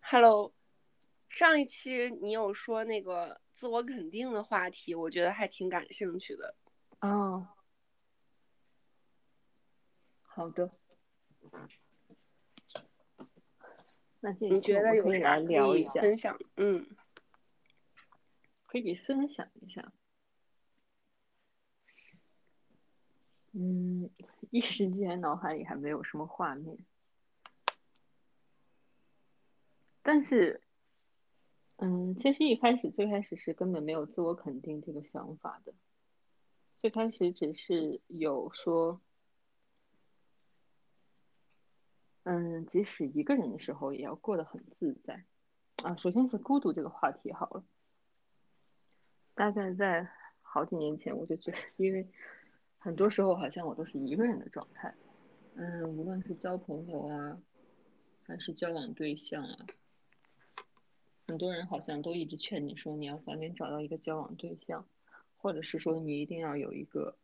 [0.00, 0.52] ，Hello，Hello，
[1.28, 6.56] 上一期你有说那个自我肯定的话题，我觉得还挺感兴趣的。
[7.02, 7.46] 哦，
[10.22, 10.72] 好的。
[14.18, 16.36] 那这你觉得有啥聊一下分享？
[16.56, 16.84] 嗯，
[18.66, 19.92] 可以分享一下。
[23.52, 24.10] 嗯，
[24.50, 26.76] 一时间脑海里还没有什么画面，
[30.04, 30.60] 但是，
[31.76, 35.72] 嗯，其实一开始最开始是根本没有自我肯定这个想法的，
[36.80, 39.00] 最开始只是有说，
[42.24, 45.24] 嗯，即使一个人的时候也要过得很自在，
[45.82, 47.64] 啊，首先是孤独这个话题好了，
[49.34, 50.08] 大概在
[50.42, 52.06] 好几年前我就觉得，因为。
[52.76, 54.94] 很多时候好像我都是一个人的状态，
[55.54, 57.40] 嗯，无论是交朋友啊，
[58.26, 59.64] 还是交往对象啊，
[61.26, 64.86] 很多人好像都一直劝你说你要赶紧找到一个交往对象，
[65.36, 67.16] 或者是说你一定要有一个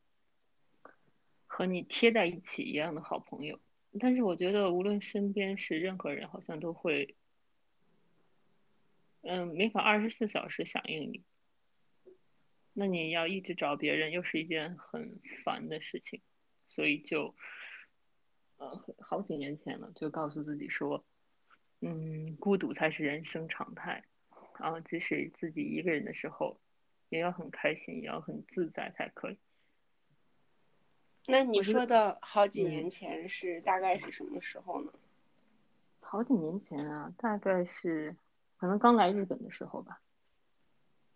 [1.47, 3.61] 和你贴在一起一样的好朋友。
[3.99, 7.17] 但是我觉得无论身边是任何人，好像都会，
[9.23, 11.25] 嗯，没法二十四小时响应你。
[12.73, 16.23] 那你要一直找别人，又是一件很烦的事情，
[16.69, 17.35] 所以就，
[18.59, 21.05] 呃，好几年前了，就告诉自己说，
[21.81, 24.05] 嗯，孤独才是人生常态，
[24.59, 26.59] 然后即使自己一个人的时候，
[27.09, 29.39] 也要很开心，也要很自在才可以。
[31.27, 34.93] 那你说的好几年前是大概是什么时候呢？
[36.01, 38.17] 好几年前啊，大概是
[38.57, 40.01] 可能刚来日本的时候吧。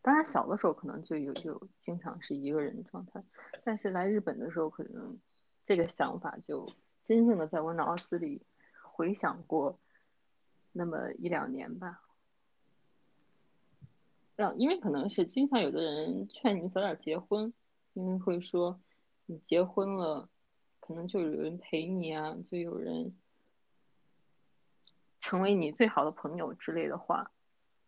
[0.03, 3.23] 当然，小的时候可能就有就经常是一个人的状态，
[3.65, 5.19] 但是来日本的时候，可能
[5.65, 6.71] 这个想法就
[7.03, 8.43] 真正的在我脑子里
[8.83, 9.79] 回想过
[10.77, 12.03] 那么一两年吧。
[14.37, 17.55] 让因为可能是经常有的人劝你早点结婚，
[17.93, 18.81] 因为会说
[19.27, 20.29] 你结婚了，
[20.81, 23.15] 可能就有人陪你啊，就有人
[25.21, 27.31] 成为你最好的朋友之类的话。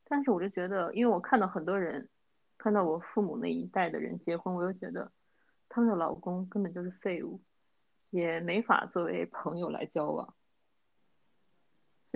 [0.05, 2.09] 但是我就觉得，因为我看到很多人，
[2.57, 5.11] 看到我父母那一代的人结婚，我又觉得
[5.69, 7.41] 他们的老公根本就是废物，
[8.11, 10.36] 也没法作为朋友来交往。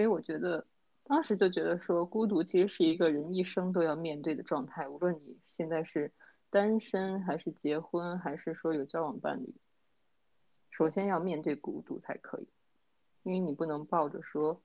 [0.01, 0.67] 所以我觉得，
[1.05, 6.11] 当时就觉得说，孤独其实是一个人一生都要面对的状态，无论你现在是
[6.49, 9.55] 单身还是结婚，还是说有交往伴侣，
[10.71, 12.49] 首先要面对孤独才可以，
[13.25, 14.63] 因为你不能抱着说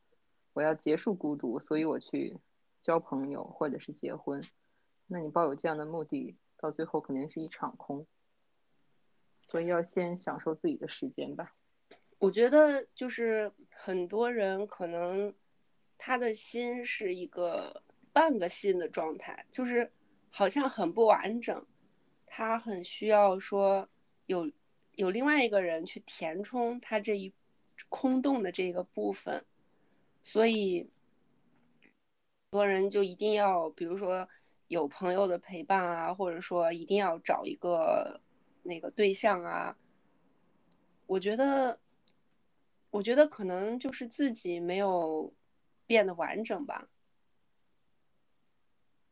[0.53, 2.37] 我要结束孤独，所以我去。
[2.81, 4.41] 交朋友或者是结婚，
[5.07, 8.05] 那你抱有这样的目的，到最后肯定是一场空。
[9.41, 11.55] 所以要先享受自己的时间吧。
[12.17, 15.33] 我觉得就是很多人可能
[15.97, 19.91] 他的心是一个半个心的状态，就是
[20.29, 21.65] 好像很不完整，
[22.25, 23.87] 他很需要说
[24.25, 24.51] 有
[24.93, 27.33] 有另外一个人去填充他这一
[27.89, 29.45] 空洞的这个部分，
[30.23, 30.89] 所以
[31.81, 32.59] 很。
[32.59, 34.25] 多人就一定要，比如说
[34.69, 38.21] 有朋友的陪伴啊，或者说一定要找一个
[38.63, 39.75] 那个对象啊。
[41.05, 41.77] 我觉得，
[42.95, 45.33] 我觉得可能就是自己没有
[45.85, 46.87] 变得完整吧。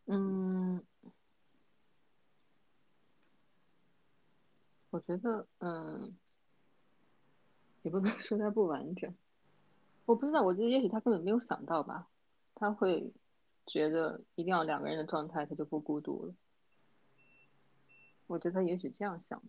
[0.06, 0.82] 嗯，
[4.90, 6.16] 我觉得，嗯，
[7.82, 9.14] 也不能 说他不完整。
[10.06, 12.08] 我不知道，我觉得也许他根本没有想到吧，
[12.56, 13.12] 他会。
[13.66, 16.34] 觉得一定要两个人的状态，他就不孤独了。
[18.28, 19.42] 我觉得也许这样想，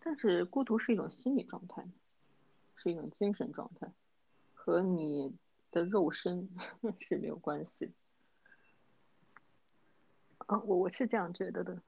[0.00, 1.86] 但是孤独是一种心理状态，
[2.82, 3.86] 是一种精神状态，
[4.54, 5.36] 和你
[5.70, 6.48] 的肉身
[7.00, 7.92] 是没有关系。
[10.46, 11.82] 啊，我我是这样觉得的。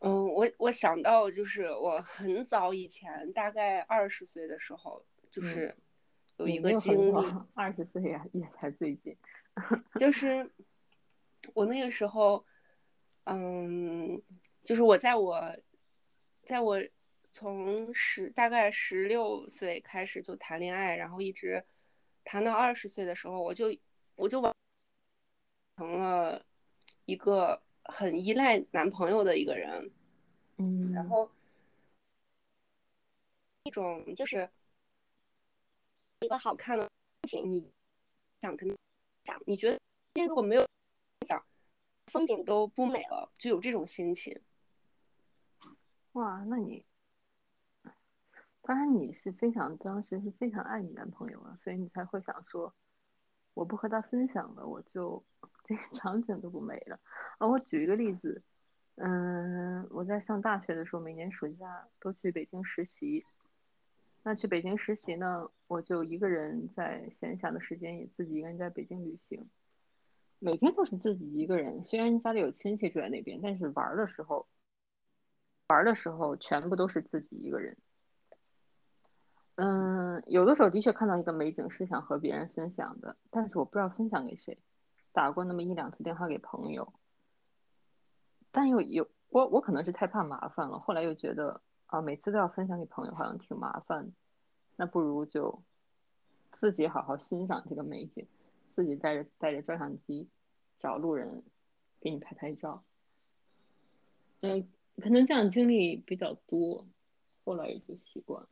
[0.00, 5.76] 嗯，我我想到就是我很早以前，大概二十岁的时候，就是。
[6.38, 7.12] 有一个经历，
[7.52, 9.14] 二十岁呀，也才最近。
[10.00, 10.50] 就是
[11.52, 12.42] 我那个时候，
[13.24, 14.22] 嗯，
[14.64, 15.54] 就是我在我，
[16.42, 16.82] 在我
[17.32, 21.64] 从十大概十六岁开始就谈恋爱，然后一直
[22.24, 23.74] 谈到二十岁的时候，我就
[24.16, 24.40] 我就
[25.76, 26.44] 成了
[27.06, 29.90] 一个很依赖男朋友的一个人。
[30.58, 31.30] 嗯，然后
[33.64, 34.48] 一种就是。
[36.22, 36.84] 一个好看的
[37.22, 37.66] 风景，你
[38.42, 38.68] 想跟
[39.24, 39.80] 讲，你觉得
[40.12, 40.62] 今天如果没有
[41.26, 41.42] 想，
[42.08, 44.38] 风景都不美了，就有这种心情。
[46.12, 46.84] 哇，那你，
[48.70, 52.72] 当然你是非常当时是非常爱你男朋友啊，所以你才会想说，
[53.52, 55.24] 我不和他分享了，我就
[55.64, 57.00] 这个场景都不美了。
[57.38, 58.44] 啊，我举一个例子，
[58.94, 63.26] 嗯，我在上大学的时候，每年暑假都去北京实习。
[64.22, 69.50] 那去北京实习呢，我就一个人在闲暇的时间也自己一个人在北京旅行，
[70.38, 71.82] 每天都是自己一个人。
[71.82, 74.46] 虽然家里有亲戚住在那边，但是玩的时候，
[75.66, 77.76] 玩的时候全部都是自己一个人。
[79.62, 84.56] 嗯，有的时候的确看到一个美景是想和别人分享的，但是我不知道分享给谁。
[85.12, 86.94] 打过那么一两次电话给朋友，
[88.50, 91.60] 但又有我我可能是太怕麻烦了，后来又觉得。
[91.86, 94.12] 啊，每次都要分享给朋友，好像挺麻烦。
[94.76, 95.60] 那不如就
[96.52, 98.28] 自己好好欣赏这个美景，
[98.76, 100.28] 自己带着带着照相机，
[100.78, 101.42] 找路人
[102.00, 102.84] 给你拍拍照。
[104.42, 104.68] 嗯，
[105.02, 106.86] 可能这样经历比较多，
[107.44, 108.46] 后来也就习惯。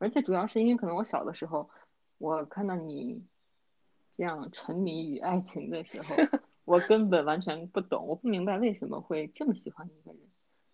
[0.00, 1.68] 而且主要是因为可能我小的时候，
[2.16, 3.22] 我看到你
[4.14, 6.16] 这样沉迷于爱情的时候，
[6.64, 10.20] 我根本完全不懂，我不明白为什么会这么喜欢一个人。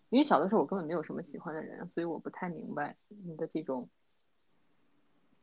[0.09, 3.89] 因为小的时候我根本没有什么喜欢的人，所以我不太明白你的这种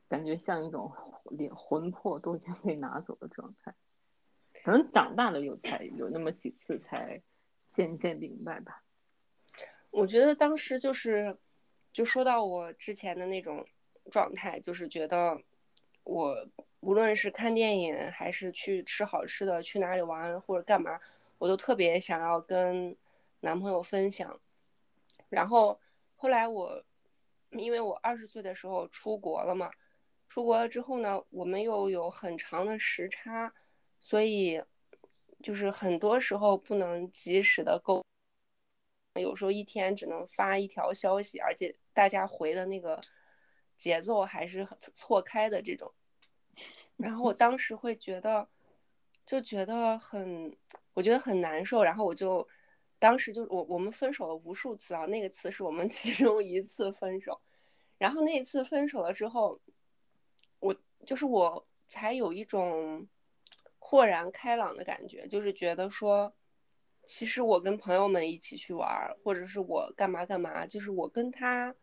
[0.09, 0.91] 感觉，像一种
[1.31, 3.75] 连魂魄都将被拿走的状态。
[4.63, 7.21] 可能长大了有才有那么几次才
[7.71, 8.83] 渐渐明白吧。
[9.91, 11.37] 我觉得当时就是
[11.93, 13.67] 就说到我之前的那种
[14.11, 15.41] 状态，就是觉得
[16.05, 16.47] 我
[16.81, 21.01] 无论是看电影还是去吃好吃的，去哪里玩或者干嘛，
[21.39, 22.97] 我都特别想要跟
[23.41, 24.39] 男朋友分享。
[25.31, 25.81] 然后
[26.17, 26.85] 后来我，
[27.51, 29.71] 因为我二十岁的时候出国了嘛，
[30.29, 33.53] 出国了之后呢，我们又有很长的时差，
[34.01, 34.63] 所以
[35.43, 38.05] 就是很多时候不能及时的沟，
[39.21, 43.01] 有时候一天只能发一条消息，而且大家回的那个
[43.77, 45.93] 节奏还是错开的这种。
[46.97, 48.49] 然后我当时会觉得，
[49.27, 50.57] 就觉得很，
[50.93, 52.47] 我觉得很难受，然后我就。
[52.97, 57.39] 当时就我我们分手了无数次啊，那个词是我们 其中一次分手，
[57.99, 59.61] 然后那一次分手了之后，
[60.59, 60.75] 我
[61.05, 63.07] 就是我才有一种
[63.79, 66.33] 豁然开朗的感觉，就是觉得说，
[67.05, 71.75] 其实我跟朋友们一起去玩，或者是我干嘛干嘛，就是我跟他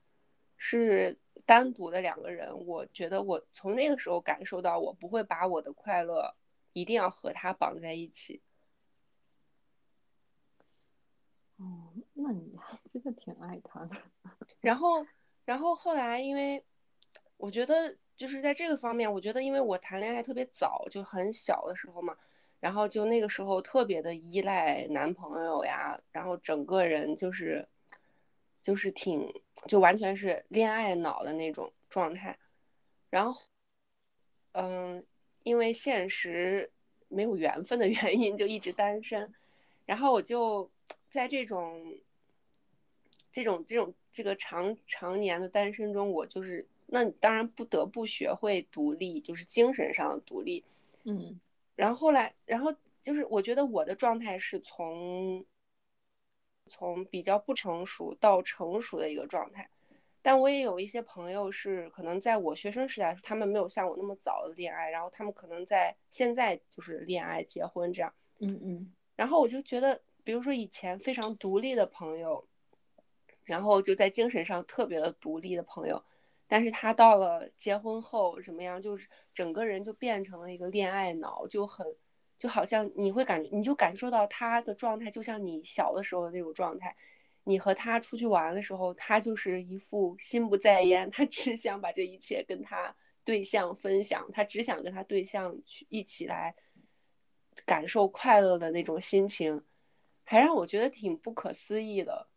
[0.57, 1.15] 是
[1.45, 6.33] 单独的两个人，我觉得我从那个时候感受到，我不会把我的快乐
[6.73, 8.41] 一定要和他绑在一起。
[11.57, 13.95] 哦，那你还真的挺爱他的。
[14.61, 15.05] 然后，
[15.45, 16.63] 然后后来，因为
[17.37, 22.17] 我觉得就是在这个方面，我觉得因为我谈恋爱特别早，就很小的时候嘛，
[22.59, 27.67] 然后就那个时候特别的依赖男朋友呀，然后整个人就是
[28.61, 29.27] 就是挺
[29.67, 32.37] 就完全是恋爱脑的那种状态。
[33.09, 33.41] 然后，
[34.53, 35.03] 嗯，
[35.43, 36.71] 因为现实
[37.09, 39.33] 没有缘分的 原因，就一直单身。
[39.85, 40.69] 然后我就。
[41.09, 41.93] 在这种、
[43.33, 50.63] 这种、这种这个长常年的单身中，我就是那当然不得不学会独立，就是精神上的独立。
[51.03, 51.37] 嗯，
[51.75, 55.43] 然后后来，然后就是我觉得我的状态是从
[56.71, 59.69] 从比较不成熟到成熟的一个状态，
[60.21, 68.13] 但我也有一些朋友是可能在我学生时代，他们没有像我那么早的恋爱，然后他们可能在现在就是恋爱结婚这样。
[68.39, 70.01] 嗯嗯，然后我就觉得。
[70.23, 72.47] 比如说以前非常独立的朋友，
[73.43, 75.99] 然后就在精神上特别的独立的朋友，
[76.47, 81.87] 但是他到了结婚后怎么样，就是整个人就变成了一个恋爱脑，就很
[82.41, 86.95] 就好像你会感觉你就感受到他的状态，就像你小的时候的那种状态。
[87.43, 96.55] 你和他出去玩的时候，他就是一副心不在焉，他只想把这一切跟他对象分享，他只想跟他对象去一起来
[97.63, 99.63] 感受快乐的那种心情。
[100.23, 102.27] 还让我觉得挺不可思议的。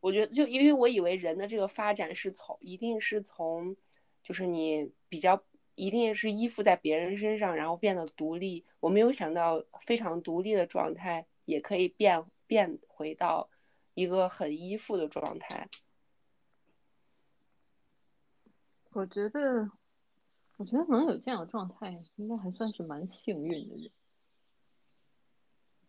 [0.00, 3.76] 我觉得，就因为我以为人的这个发展是从一定是从，
[4.24, 5.40] 就是你比较
[5.74, 8.64] 一定是依附在别人身上，然后变得独立。
[8.80, 13.48] 我没有想到非常独立的状态也可以变变回到
[13.94, 15.68] 一个很依附的状态。
[18.92, 19.70] 我觉得，
[20.56, 23.90] 我觉得能有这样的状态，应该还算是蛮幸运的人。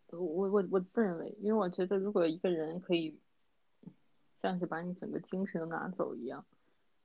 [0.10, 3.20] 我我我自认为，因为我觉得，如果一个人可以
[4.42, 6.46] 像是把你整个精神都拿走一样，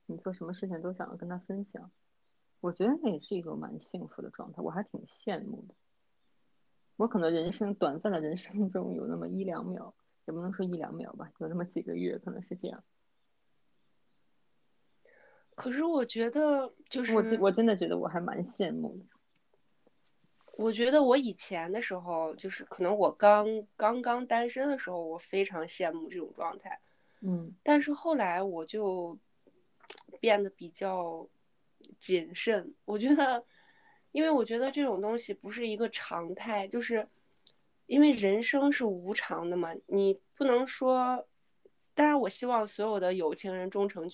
[0.05, 1.91] 你做什么事情都想要跟他分享，
[2.61, 5.73] 我觉得那也是一个蛮幸福的状态，我还挺羡慕的。
[6.95, 9.93] 我可能人生短暂的人生中有那么一两秒，
[10.25, 12.83] 也不能说一两秒吧，有那么几个月可能是这样。
[15.55, 19.05] 可是我觉得，就是我我真的觉得我还蛮羡慕的。
[20.57, 26.79] 我觉得我以前的时候，就是可能我刚刚刚单身的时候，我非常羡慕这种状态。
[27.21, 29.17] 嗯，但是后来我就
[30.19, 31.27] 变得比较
[31.99, 32.73] 谨慎。
[32.85, 33.43] 我觉得，
[34.11, 37.07] 因为我觉得这种东西不是一个常态，就是
[37.87, 41.27] 因为人生是无常的嘛，你不能说。
[41.93, 44.09] 当然，我希望所有的有情人终成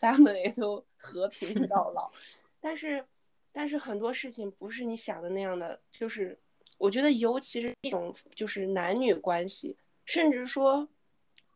[0.00, 2.10] ，family 都和平到老。
[2.58, 3.04] 但是，
[3.52, 5.78] 但是很多事情不是你想的那样的。
[5.90, 6.36] 就是
[6.78, 9.76] 我觉得，尤其是一种就是男女关系，
[10.06, 10.88] 甚至说，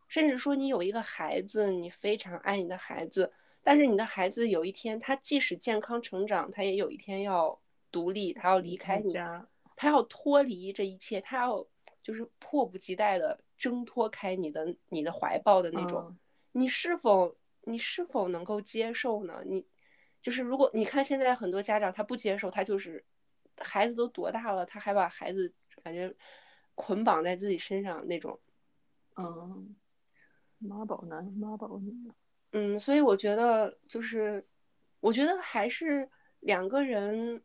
[0.06, 3.32] 甚至说你有一个孩子，你非常爱你的孩子，
[3.70, 7.56] 但是你的孩子有一天，他即使健康成长，他也有一天要
[7.92, 9.14] 独立，他要离开你，
[9.76, 11.64] 他要脱离这一切，他要
[12.02, 13.40] 就是迫不及待的。
[13.56, 16.18] 挣脱开你的你的怀抱的那种，
[16.50, 19.40] 你是否你是否能够接受呢？
[19.46, 19.64] 你
[20.20, 23.04] 就是如果你看现在很多家长他不接受，他就是
[23.58, 26.12] 孩子都多大了，他还把孩子感觉
[26.74, 28.40] 捆绑在自己身上那种，
[29.16, 29.76] 嗯，
[30.58, 32.10] 妈宝男妈宝女，
[32.52, 34.46] 嗯，所以我觉得就是
[35.00, 36.08] 我觉得还是
[36.40, 37.42] 两个人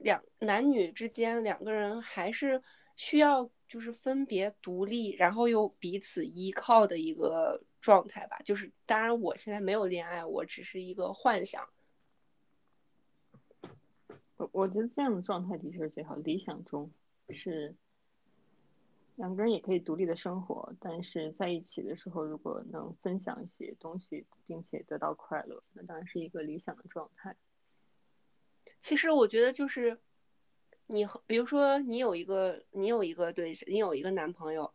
[0.00, 2.62] 两男女之间两个人还是
[2.96, 3.50] 需要。
[3.68, 8.38] 就是分别独立，然后又彼此依靠的一个状态吧。
[8.42, 11.68] 就是当然，我现在没有恋爱，我只是一个幻想。
[14.38, 16.16] 我我觉得这样的状态的确是最好。
[16.16, 16.90] 理想中
[17.28, 17.76] 是
[19.18, 27.36] 两个人也可以独立的生活，但是在一起的时候，如果能分享一些东西，并且得到快乐，那当然是一个理想的状态。
[28.80, 30.00] 其实我觉得就是。
[30.90, 34.72] 你比如说，你有一个你有一个对象，你有一个男朋友，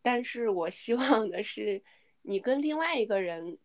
[0.00, 1.82] 但是我希望的是，
[2.22, 3.58] 你跟另外一个人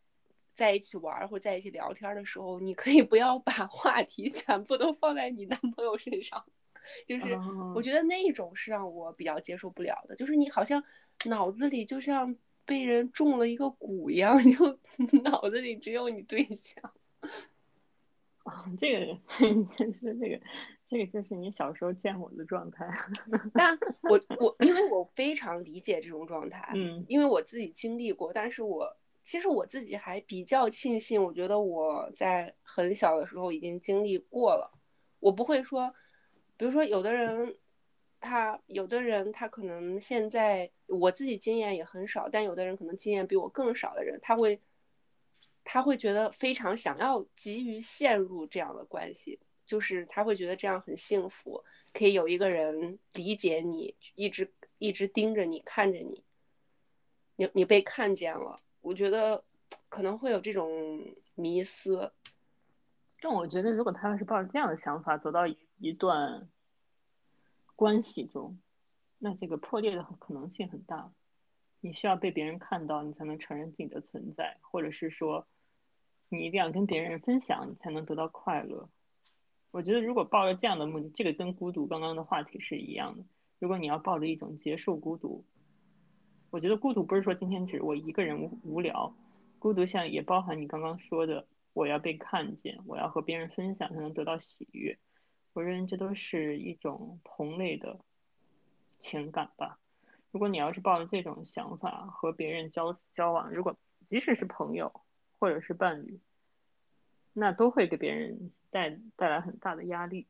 [0.52, 6.46] 在一起玩或在一起聊天的时候，你可以不要把话题全部都放在你男朋友身上，
[7.06, 7.38] 就是
[7.76, 10.84] 我觉得那一种是让我比较接受不了的，就是你好像
[11.26, 12.36] 脑子里就像
[12.66, 14.80] 被人中了一个蛊一样， 就
[15.24, 16.84] 脑子里只有你对象。
[18.44, 19.18] 啊，这个
[19.78, 20.40] 这就是这个。
[20.90, 22.88] 这个就是你小时候见我的状态，
[23.52, 23.76] 但
[24.08, 34.70] 我我因为我非常理解这种状态，嗯，因为我自己经历过，但是我其实我自己还比较庆幸，我觉得我在很小的时候已经经历过了，
[35.20, 35.92] 我不会说，
[36.58, 37.56] 比如说有的人，
[38.20, 44.60] 他有的人他可能现在我自己经验也很少，但有的人可能经验比我更少的人，他会
[45.64, 49.40] 他会觉得非常想要急于陷入这样的关系。
[49.66, 56.22] 就是他会觉得这样很幸福，可以有一个人理解你，一直一直盯着你看着你，
[57.38, 58.58] 你你被看见了。
[58.82, 59.42] 我觉得
[59.88, 61.02] 可能会有这种
[61.36, 62.12] 迷思。
[63.22, 66.48] 但我觉得，如果他要是抱着这样的想法走到一一段
[67.76, 68.58] 关系中，
[69.18, 71.12] 那这个破裂的可能性很大。
[71.82, 75.46] 你需要被别人看到，你才能承认自己的存在，或者是说，
[76.30, 78.88] 你一定要跟别人分享，你才能得到快乐。
[79.72, 83.26] 我觉得，如果抱着这样的目的，这个跟孤独刚刚的话题是一样的。
[83.60, 85.44] 如果你要抱着一种结束孤独，
[86.50, 89.14] 我觉得孤独不是说今天只我一个人无无聊，
[89.60, 94.98] 孤独像也包含你刚刚说的，我要被看见，我要和别人分享才能得到喜悦。
[95.54, 98.00] 我认为这都是一种同类的
[99.00, 99.80] 情感吧。
[100.32, 105.02] 如果你要是抱着这种想法和别人交交往，如果即使是朋友
[105.40, 106.20] 或者是伴侣，
[107.34, 108.52] 那都会给别人。
[108.74, 110.26] 带带来很大的压力，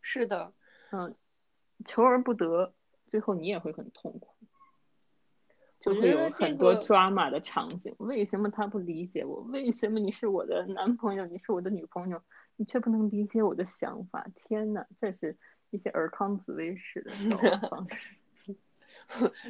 [0.00, 0.52] 是的，
[0.90, 1.14] 嗯，
[1.86, 2.74] 求而不得，
[3.06, 4.34] 最后你也会很痛苦，
[5.78, 7.94] 就会有很多抓马的场景。
[7.98, 9.42] 为什么他不理解我？
[9.42, 12.20] 为什么你是我的男朋友，你是我的女朋友，
[12.62, 14.24] 你却不能理解我的想法？
[14.36, 15.36] 天哪，这是
[15.70, 17.10] 一些尔康紫薇式的
[17.68, 18.14] 方式。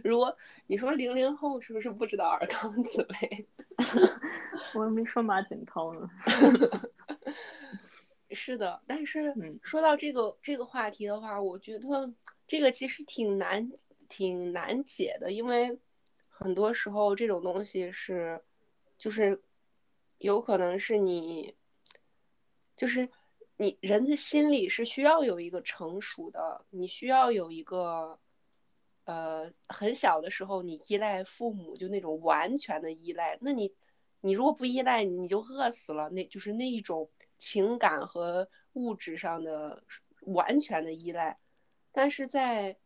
[0.03, 0.35] 如果
[0.67, 3.47] 你说零零后是不是不知道尔康紫薇？
[4.75, 6.09] 我还没说马景涛呢。
[8.33, 9.31] 是的，但是
[9.63, 12.11] 说到这个这个话题的话，我觉得
[12.47, 13.71] 这个其实挺难
[14.09, 15.79] 挺难解的，因为
[16.31, 18.43] 很多时候这种东西是
[18.97, 19.39] 就是
[20.17, 21.55] 有可能是你
[22.77, 23.09] 就是
[23.57, 28.19] 你人的心里是需要有一个成熟的，你需要有一个。
[29.05, 33.37] 呃，很小的时候，你依赖父母，就那种完全的依赖。
[33.41, 33.75] 那你，
[34.21, 36.09] 你如果不依赖，你就饿死了。
[36.11, 39.83] 那就是那一种情感和物质上的
[40.21, 41.37] 完全的依赖。
[41.91, 42.79] 但是在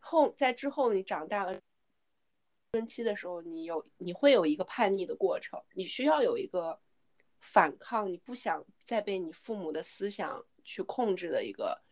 [0.00, 1.56] 后，在之后，你长大了，
[2.72, 6.76] 春期的时候，你有你会有一个叛逆的过程，你需要有一个
[7.40, 11.82] 反抗，你不想再被你父母的思想去控制的一个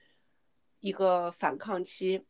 [0.80, 2.24] 一个反抗期，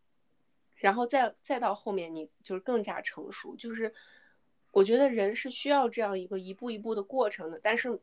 [0.77, 3.55] 然后再再到后面，你就是更加成熟。
[3.57, 3.93] 就是
[4.71, 8.01] 我觉得人是需要这样一个一步一步的过程的，但是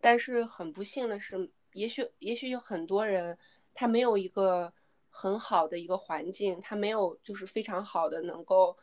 [0.00, 3.38] 但是很不幸的是，也许也许有很多人
[3.72, 4.72] 他没有一个
[5.08, 8.76] 很好的一个环境，他没有就是非常好的能够。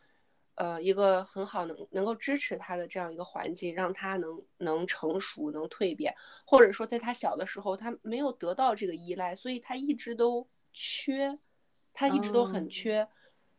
[0.58, 6.12] 呃，一个很好能能够支持他的这样一个环境，让他能能成熟，能蜕变，
[6.48, 11.38] 或者说在他小的时候，他没有得到这个依赖，所以他一直都缺，
[11.94, 13.08] 他一直都很缺，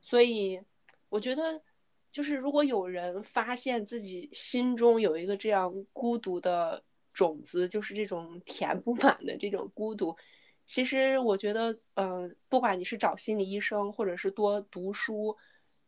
[0.01, 0.61] 所以
[1.09, 1.63] 我觉得，
[2.11, 10.17] 就是如果有人发现自己心中有一个这样孤独的种子，就是这种填不满的这种孤独，
[10.67, 15.37] 其实我觉得，嗯，不管你是找心理医生，或者是多读书。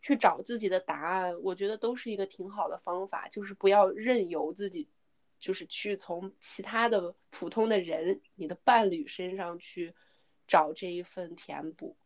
[0.03, 4.89] 去找自己的答案，我觉得都是一个挺好的方法，就是不要任由自己，
[5.39, 9.95] 就是去从其他的普通的人、你的伴侣身上去
[10.47, 11.97] 找这一份填补。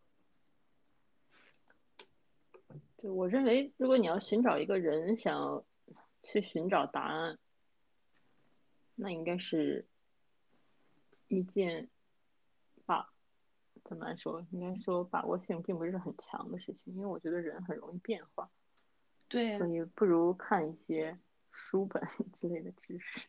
[2.97, 5.65] 对，我认为，如果你要寻找一个人，想
[6.23, 7.39] 去寻找答案，
[8.95, 9.87] 那应该是
[11.29, 11.89] 一件。
[13.85, 14.45] 怎么来说？
[14.51, 18.49] 应该说把握性并不是很强的事情，因为我觉得人很容易变化。
[19.29, 21.19] 对，所以不如看一些
[21.53, 22.03] 书本
[22.41, 23.29] 之类的知识。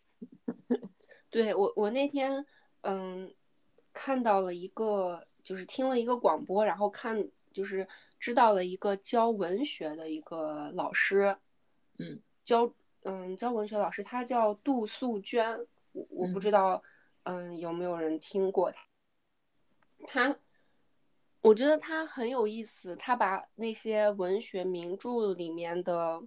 [1.30, 2.46] 对我，我那天
[2.82, 3.34] 嗯
[3.94, 7.88] 看到了一个，就是听了一个广播，然后看就是
[8.20, 11.36] 知道了一个教文学的一个老师，
[11.98, 12.72] 嗯，教
[13.04, 15.58] 嗯教文学老师，他叫杜素娟，
[15.92, 16.82] 我我不知道
[17.24, 18.80] 嗯有没有人听过他，
[20.08, 20.40] 他。
[21.46, 26.20] 我觉得他很有意思，他把那些文学名著里面的，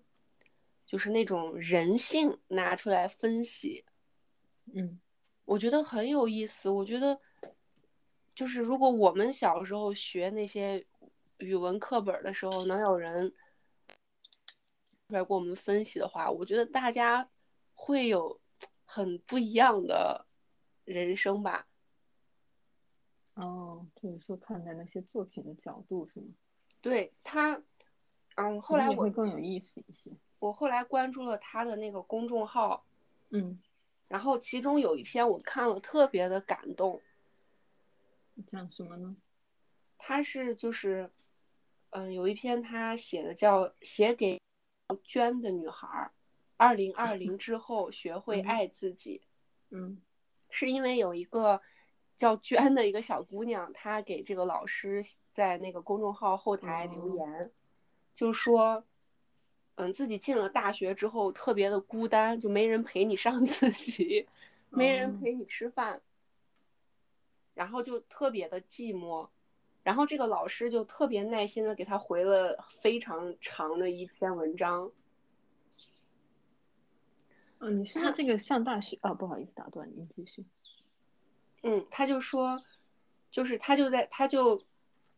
[0.87, 3.85] 就是那种人性拿出来分析。
[4.73, 5.01] 嗯，
[5.45, 6.71] 我觉得很有意思。
[6.71, 7.21] 我觉得，
[8.33, 10.87] 就是如果我们小时候学那些
[11.39, 13.35] 语文课本的时候，能有人
[15.09, 17.29] 来给我们分析的话，我觉得大家
[17.75, 18.41] 会有
[18.85, 20.25] 很不一样的
[20.85, 21.67] 人生吧。
[23.41, 26.27] 哦，就是说看待那些作品的角度是吗？
[26.81, 27.61] 对他，
[28.35, 30.11] 嗯，后来我会更有意思一些。
[30.41, 32.85] 我后来关注了他的那个公众号，
[33.31, 33.61] 嗯，
[34.09, 37.01] 然后其中有一篇我看了特别的感动。
[38.51, 39.17] 讲什么呢？
[39.97, 41.09] 他是就是，
[41.91, 44.41] 嗯，有一篇他写的叫《写给
[45.05, 45.87] 娟的女孩》，
[46.57, 49.23] 二零二零之后学会爱自己。
[49.71, 50.03] 嗯，
[50.51, 51.63] 是因为有一个。
[52.19, 55.03] 叫娟的一个小姑娘，她给这个老师
[55.33, 57.51] 在那个公众号后台留言，
[58.15, 58.85] 就说，
[59.77, 64.29] 嗯，自己进了大学之后特别的孤单，就没人陪你上 自习，
[64.69, 66.03] 没人陪你吃饭，
[67.55, 69.29] 然后就特别的寂寞，
[69.85, 74.91] 然后这个老师就特别耐心的给她回了非常长的一篇文章。
[77.61, 79.15] 嗯，你说这个上大学啊？
[79.15, 80.45] 不好意思打断您，继续。
[81.63, 82.63] 嗯，他就说，
[83.31, 84.63] 就是他就在，他就，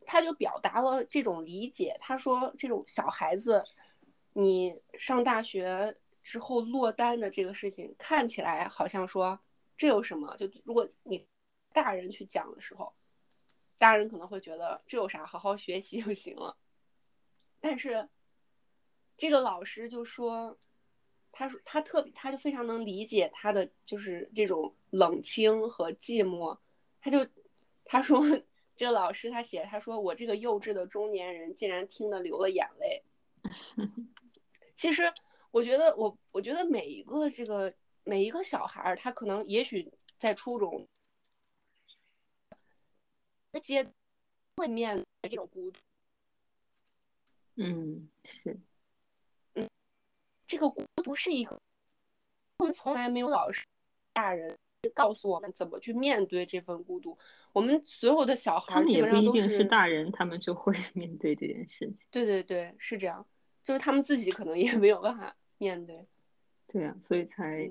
[0.07, 1.95] 他就表达了这种理解。
[1.99, 3.63] 他说，这种小孩子，
[4.33, 9.39] 你上大学之后落单的这个事情，看起来好像说
[9.77, 10.35] 这有什么？
[10.37, 11.27] 就如果你
[11.73, 12.93] 大人去讲的时候，
[13.77, 16.57] 大人可能会觉得这有啥，好好学习就行了。
[17.61, 18.09] 但是
[19.19, 20.59] 这个老师就说。
[21.33, 26.57] 他说他特别，他就非常能理解他的就是这种冷清和寂寞。
[27.01, 27.27] 他就
[27.85, 28.23] 他说
[28.77, 33.03] 这个老师他写他说我这个幼稚的中年人竟然听得流了眼泪。
[34.77, 35.03] 其实
[35.51, 37.73] 我觉得我我觉得每一个这个
[38.05, 40.87] 每一个小孩儿他可能也许在初中
[43.63, 43.87] 阶
[44.57, 45.81] 会面对这种孤独。
[47.57, 48.59] 嗯，是。
[50.51, 51.57] 这个孤独是一个，
[52.59, 53.65] 我们从来没有老师、
[54.13, 54.59] 大人
[54.93, 57.17] 告诉我们怎么去面对这份孤独。
[57.53, 62.05] 我们所有的小孩儿也不一定是大人，他们就会 面对这件事情。
[62.11, 63.25] 对对对，是这样，
[63.63, 66.05] 就是他们自己可能也没有办法面对。
[66.67, 67.71] 对呀，所以才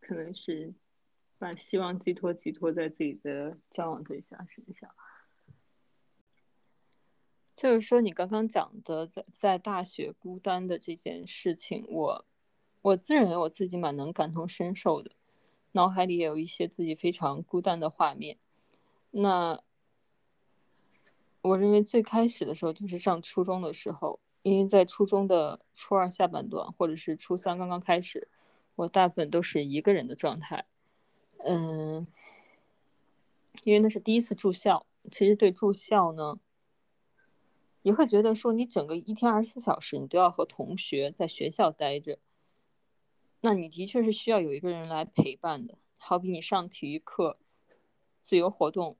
[0.00, 0.72] 可能是
[1.36, 4.90] 把希望寄托寄托在自己的交往对象身上。
[7.56, 12.24] 就是说，你刚刚讲的在在大学孤单的这件事情，我
[12.82, 15.10] 我自认为我自己蛮能感同身受的，
[15.72, 18.36] 脑海里也有一些自己非常孤单的画面。
[19.10, 19.58] 那
[21.40, 28.28] 我认为最开始的时候就是上初中的时候，因为在初中的初二下半段，或者是初三刚刚开始，
[28.74, 30.66] 我大部分都是一个人的状态。
[31.38, 32.06] 嗯，
[33.64, 36.38] 因为那是第一次住校，其实对住校呢，
[37.86, 42.18] 你会觉得说你整个一天二十四小时你都要和同学在学校待着，
[43.42, 45.78] 那你的确是需要有一个人来陪伴的。
[45.96, 47.38] 好比你上体育课、
[48.22, 48.96] 自由活动，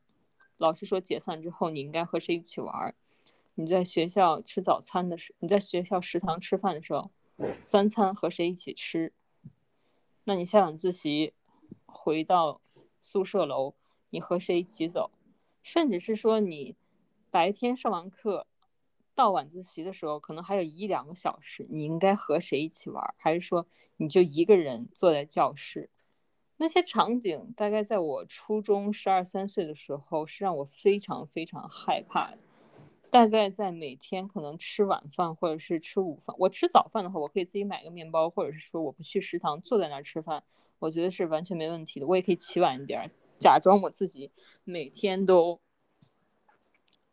[0.57, 2.94] 老师说解散之后你应该和谁一起玩？
[3.57, 7.11] 你在学校吃早餐的时，你在学校食堂吃饭的时候，
[7.59, 9.12] 三餐和谁一起吃？
[10.22, 11.35] 那你下晚自习
[11.87, 12.61] 回到
[13.01, 13.75] 宿舍楼，
[14.11, 15.11] 你和谁一起走？
[15.64, 16.77] 甚至是说你
[17.33, 18.46] 白天上完课
[19.16, 23.02] 到晚自习的时候，可能还有一两个小时，你应该和谁一起玩？
[23.16, 25.90] 还是说你就一个人坐在教室？
[26.59, 32.38] 那些场景大概在我初中十二三岁的时候，是让我非常非常害怕的。
[33.09, 40.42] 大概在每天可能吃晚饭或者是吃午饭，我吃早饭的话，我可以自己买个面包，或者是说我不去食堂坐在那儿吃饭，
[40.79, 42.07] 我觉得是完全没问题的。
[42.07, 44.31] 我也可以起晚一点，假装我自己
[44.64, 45.59] 每天都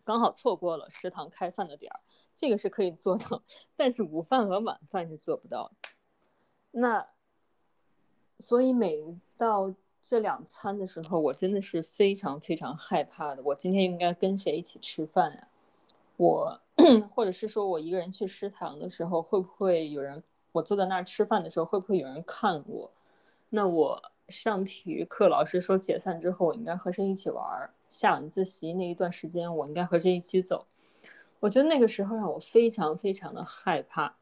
[0.04, 2.00] 刚好错过了食堂开饭的点儿，
[2.36, 3.42] 这个是可以做到。
[3.76, 5.72] 但是午饭和晚饭是做不到。
[6.72, 7.08] 那
[8.40, 9.04] 所以每
[9.38, 13.42] 到这两餐的时候，我真的是非常非常害怕的。
[13.44, 15.48] 我今天应该跟谁一起吃饭呀？
[16.18, 16.62] 我，
[17.14, 20.22] 或者是说我一个人去食堂的时候，会不会有人？
[20.52, 22.92] 我坐在那儿吃饭的时候，会不会有人看我？
[23.50, 27.74] 那我上体育课，老师说解散之后，我应该和谁一起玩儿？
[27.94, 30.66] 下晚自习那一段时间，我应该和谁一起走？
[31.42, 34.16] 我觉得那个时候让我非常非常的害怕。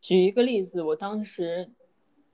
[0.00, 1.70] 举一个例子，我当时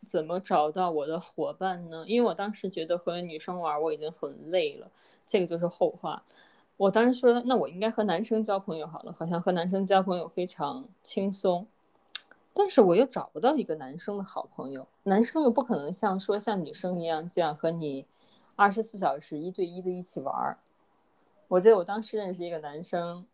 [0.06, 2.04] 怎么找到我的伙伴呢？
[2.06, 4.88] 因为我当时觉得和女生玩我已经很累了，
[5.26, 6.22] 这个就是后话。
[6.76, 11.66] 我当时说，那我应该和男生交朋友好了，好像和男生交朋友非常轻松。
[12.54, 18.06] 但是我又找不到一个男生的好朋友，男生又不可能像说像女生一样这样和你
[18.56, 20.58] 二十四小时一对一的一起玩儿。
[21.48, 23.26] 我记得我当时认识一个男生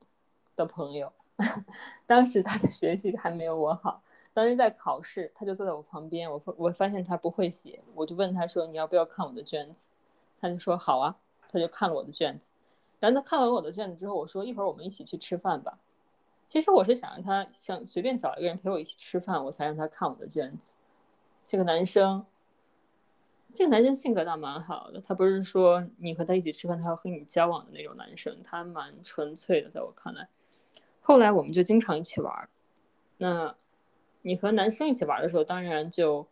[0.57, 1.12] 的朋友，
[2.07, 4.02] 当时他的学习还没有我好，
[4.33, 9.87] 当时在考试，他就坐在我旁边，我我发现他不会写，我就问他说你要不要看我的卷子，
[10.40, 11.16] 他就说好啊，
[11.48, 12.48] 他就看了我的卷子。
[13.00, 15.78] 然后他看完我的卷子之后，我说一会儿我们一起去吃饭吧。
[16.48, 20.72] 其实我是想让他想随便找一个人陪我一起吃饭，我才让他看我的卷子。
[21.44, 22.26] 这个男生，
[23.58, 30.28] 这个男生性格倒蛮好的，他不是说你和他一起吃饭，他要和你交往的那种男生，他蛮纯粹的，在我看来。
[31.00, 32.48] 后来我们就经常一起玩。
[33.16, 33.56] 那，
[34.22, 36.28] 你和男生一起玩的时候，当然就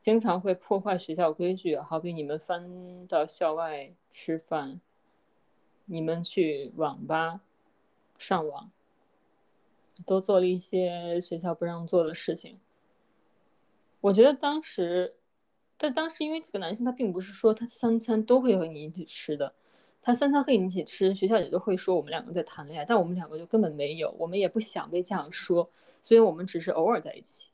[0.00, 4.80] 经常会破坏学校规矩，好比你们翻到校外吃饭。
[5.84, 7.40] 你们去网吧
[8.18, 8.72] 上网，
[10.04, 12.58] 都做了一些学校不让做的事情。
[14.00, 15.14] 我觉得当时，
[15.82, 19.50] 但当时因为这个男生他并不是说他三餐都会和你一起吃的，
[20.02, 25.70] 他三餐和你一起吃，学校也都会说我们两个在谈恋爱，但我们两个就根本没有，我们也不想被这样说，
[26.02, 27.48] 所以我们只是偶尔在一起。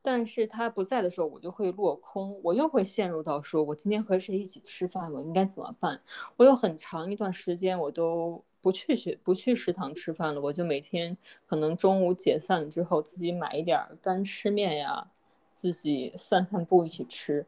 [0.00, 6.00] 但是他不在的时候，我就会落空，我又会陷入到说，我今天和谁一起吃饭，我应该怎么办？
[6.36, 15.10] 我有很长一段时间，我都不去学，不去食堂吃饭了，我就每天可能中午解散之后，自己买一点干吃面呀，
[15.56, 17.44] 自己散散步一起吃。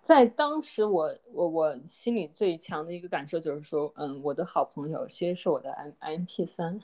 [0.00, 6.80] 在当时，我我我心里最强的一个感受就是说，嗯，我的好朋友其实是我的 M M P 三。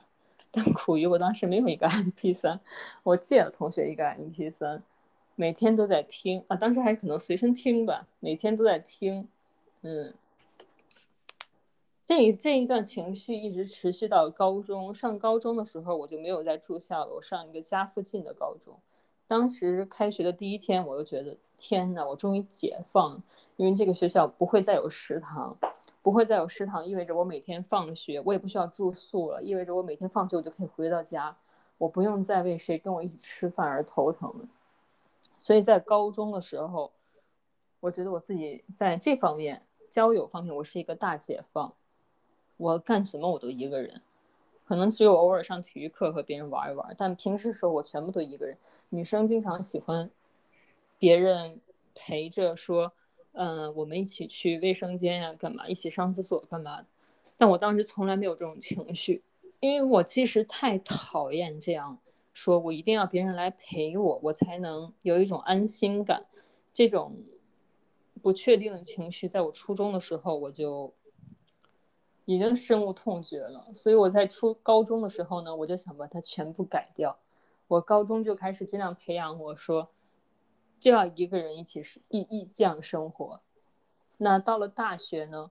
[0.51, 2.59] 但苦于我当时没有一个 M P 三，
[3.03, 4.83] 我借了同学一个 M P 三，
[5.37, 9.29] 每天都在听啊，当时还可能随身听吧，每天都在听，
[9.83, 10.14] 嗯，
[12.11, 18.77] 这这一段情绪一直持续到高中，上高中的时候我就没有再住校了，我上一个家附近的高中，
[19.29, 23.23] 当时开学的第一天，我就觉得天呐，我终于解放了，
[23.55, 25.57] 因为这个学校不会再有食堂。
[26.03, 31.37] 不会再有食堂，意味着我每天放学，我也不需要住宿了，意味着我每天放学我就可以回到家，
[31.79, 34.49] 我不用再为谁跟我一起吃饭而头疼了。
[35.38, 36.90] 所以在高中的时候，
[37.79, 41.70] 我觉得我自己在这方面交友方面，我是一个大解放，
[42.61, 44.03] 我干什么我都一个人，
[44.66, 48.59] 可能只有偶尔上体育课和别人玩一玩，但平时时候我全部都一个人。
[48.90, 50.11] 女生经常喜欢
[50.99, 51.61] 别人
[51.94, 52.92] 陪着说。
[53.33, 55.68] 嗯，我们一起去卫生间呀，干嘛？
[55.68, 56.85] 一起上厕所干嘛？
[57.38, 59.23] 但我当时从来没有这种情绪，
[59.61, 61.96] 因为我其实太讨厌这样
[62.35, 66.27] 说，我一定要别人来陪我，我才能有一种安心感。
[66.73, 67.16] 这种
[68.20, 70.92] 不确定的情绪，在我初中的时候我就
[72.35, 73.66] 已经深恶痛绝了。
[73.75, 77.19] 所以我在初高中的时候呢，我就想把它全部改掉。
[77.66, 79.90] 我高中就开始尽量培养我说，
[80.79, 83.40] 就要一个人一起一一这样生活。
[84.19, 85.51] 那到了大学呢？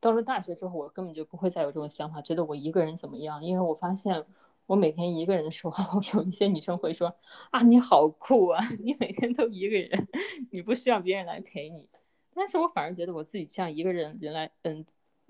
[0.00, 3.44] 到了大学之后，我根本就不会再有这种想法，觉得我一个人怎么样？
[3.44, 4.24] 因为我发现，
[4.66, 7.12] 我每天一个人的时候， 有一些女生会说
[7.50, 10.08] ：“啊，你好酷啊， 你每天都一个人，
[10.52, 11.88] 你不需要别人来陪你。”
[12.32, 14.86] 但是我反而觉得我自己像一个人人来，嗯，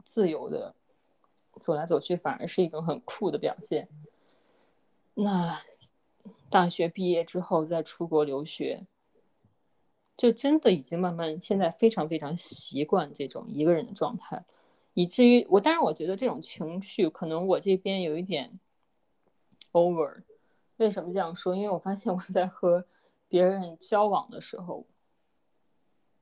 [0.09, 0.75] 自由的
[1.61, 3.87] 走来走去，反而是一种很酷的表现。
[5.13, 5.61] 那
[6.49, 8.87] 大学毕业之后再出国留学。
[10.17, 14.45] 就真的已经慢慢，现在非常非常习惯这种一个人的状态，
[14.95, 18.59] 以至于我，当然我觉得这种情绪可能我这边有一点
[19.71, 20.23] over。
[20.79, 21.55] 为什么这样说？
[21.55, 22.85] 因为我发现我在和
[23.29, 24.85] 别人交往的时候，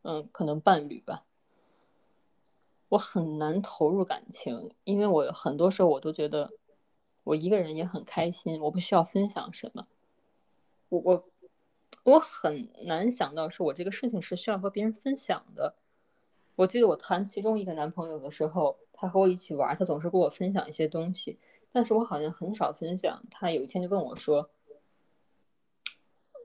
[0.03, 1.20] 嗯，可能伴侣吧，
[2.88, 6.53] 我很难投入感情，因为我很多时候我都觉得
[7.25, 9.87] 我一个人也很开心，我不需要分享什么，
[10.88, 11.25] 我我。
[12.05, 15.75] 我很难想到，是我这个事情是需要和别人分享的。
[16.55, 21.37] 我记得我谈其中一个男朋友的时候，他和我一起玩，他总是跟我分享一些东西，
[21.72, 23.20] 但是我好像很少分享。
[23.29, 24.49] 他有一天就问我说：“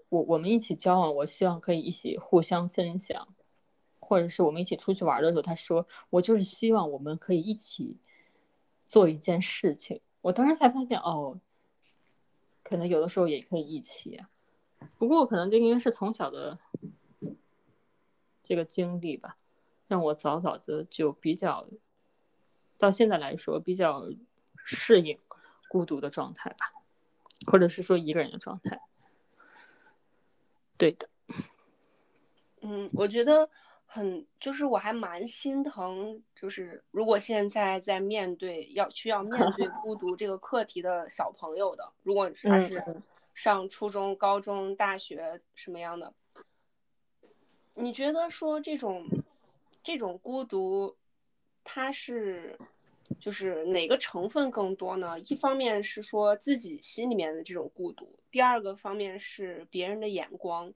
[0.09, 3.27] 我我们一起交往，我希望可以一起互相分享，
[4.11, 7.95] 或者是我们一起出去玩的时候，他说我就是希望我们可以一起
[8.85, 11.39] 做一件事情。”我当时才发现，哦，
[12.61, 14.21] 可能有的时候也可以一起。
[14.97, 16.59] 不过可能就应该是从小的
[18.43, 19.37] 这个经历吧，
[19.87, 21.65] 让我早早的就比较
[22.77, 24.09] 到现在来说比较
[24.65, 25.17] 适应
[25.69, 26.73] 孤独的状态吧，
[27.47, 28.81] 或者是说一个人的状态。
[30.77, 31.07] 对的，
[32.59, 33.49] 嗯，我觉得
[33.93, 42.81] 很就是我还蛮心疼，就是如果现在在面对要需要面对 孤独这个课题的小朋友的，如果他是。
[43.33, 46.13] 上初中、高中、大学什么样的？
[47.73, 49.07] 你觉得说这种
[49.81, 50.93] 这种孤独，
[51.63, 52.59] 它是
[53.21, 55.17] 就是哪个成分更多呢？
[55.21, 60.71] 一方面是说自己心里面的这种孤独，第二个方面是别人的眼光。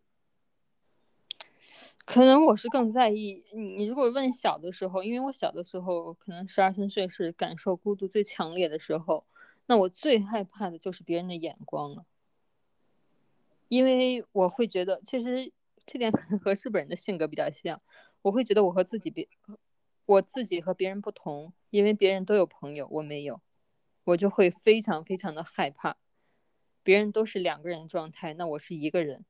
[2.06, 3.78] 可能我是更在意你。
[3.78, 9.26] 你如果问小的时候，因为我小的时候可能十二三岁是感受孤独最强烈的时候，
[9.66, 12.06] 那我最害怕的就是别人的眼光了。
[13.68, 15.52] 因为我会觉得，其实
[15.86, 17.82] 这点可 能和日本人的性格比较像。
[18.22, 19.28] 我会觉得我和自己别，
[20.06, 23.42] 我自己和别人不同，因为别人都有朋友，我没有，
[24.04, 25.98] 我就会非常非常的害怕。
[26.84, 29.26] 别人都是两个人状态，那我是一个人，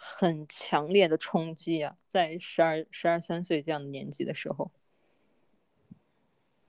[0.00, 1.94] 很强烈的冲击啊！
[2.06, 4.70] 在十二、十二三岁这样的年纪的时候，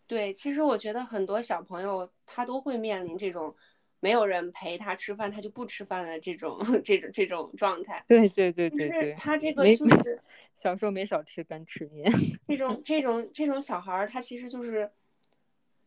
[0.08, 3.56] 对，其实我觉得很多小朋友他都会面临这种。
[4.02, 8.02] 没有人陪他吃饭，他就不吃饭的这种这种这种状态。
[8.08, 10.18] 对对对对对，他这个就是
[10.56, 12.10] 小时候没少吃干吃面。
[12.48, 14.89] 这种这种这种小孩儿，他其实就是，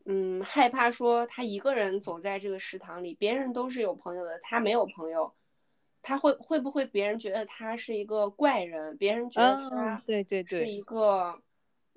[0.05, 5.33] 嗯，害怕说他一个人走在这个食堂里，别人都是有朋友的，他没有朋友，
[6.02, 8.96] 他会会不会别人觉得他是一个怪人？
[8.98, 11.40] 别人觉得他对对对是一个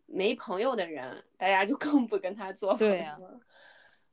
[0.06, 3.42] 没朋友的人，大家就更不跟他做朋友了。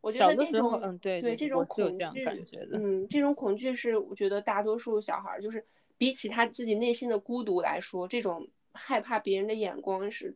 [0.00, 2.24] 我觉得这种，嗯，对对，这种恐惧，
[2.72, 5.64] 嗯，这种恐惧是我觉得大多数小孩就是
[5.96, 10.34] 比起他自己内心的孤独来说，这种害怕别人的眼光是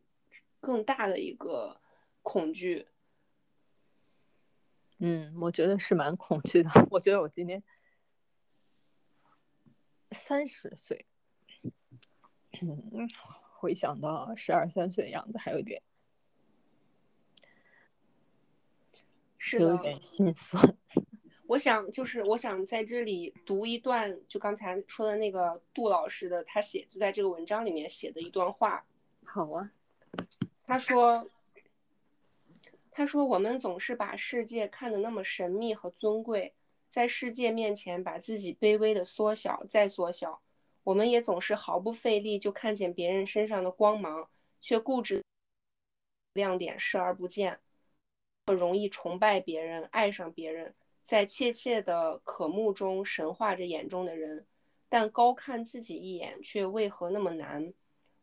[0.61, 1.81] 更大的一个
[2.21, 2.87] 恐惧。
[4.99, 6.69] 嗯，我觉得是蛮恐惧的。
[6.89, 7.61] 我觉得我今天
[10.11, 11.05] 三十岁，
[12.61, 13.09] 嗯，
[13.57, 15.81] 回想到十二三岁的样子，还有点。
[19.37, 20.61] 是的，有点心酸。
[21.47, 28.85] 我想，就是我想在这里读一段，就刚才说的那个杜老师的，他写就在这个文章里面写的一段话。
[29.23, 29.71] 好啊，
[30.65, 31.29] 他说
[32.91, 36.53] ：“他说我们总是把世界看得那么神秘和尊贵，
[36.97, 40.41] 在世界面前把自己卑微的缩小再缩小。
[40.83, 44.27] 我们也总是毫不费力就看见别人身上的光芒，
[44.59, 45.21] 却固执
[46.33, 47.59] 亮点视而不见。”
[48.51, 54.47] 容易崇拜别人，爱上别人，在切切的渴慕中神化着眼中的人，
[54.89, 57.71] 但高看自己一眼却为何那么难？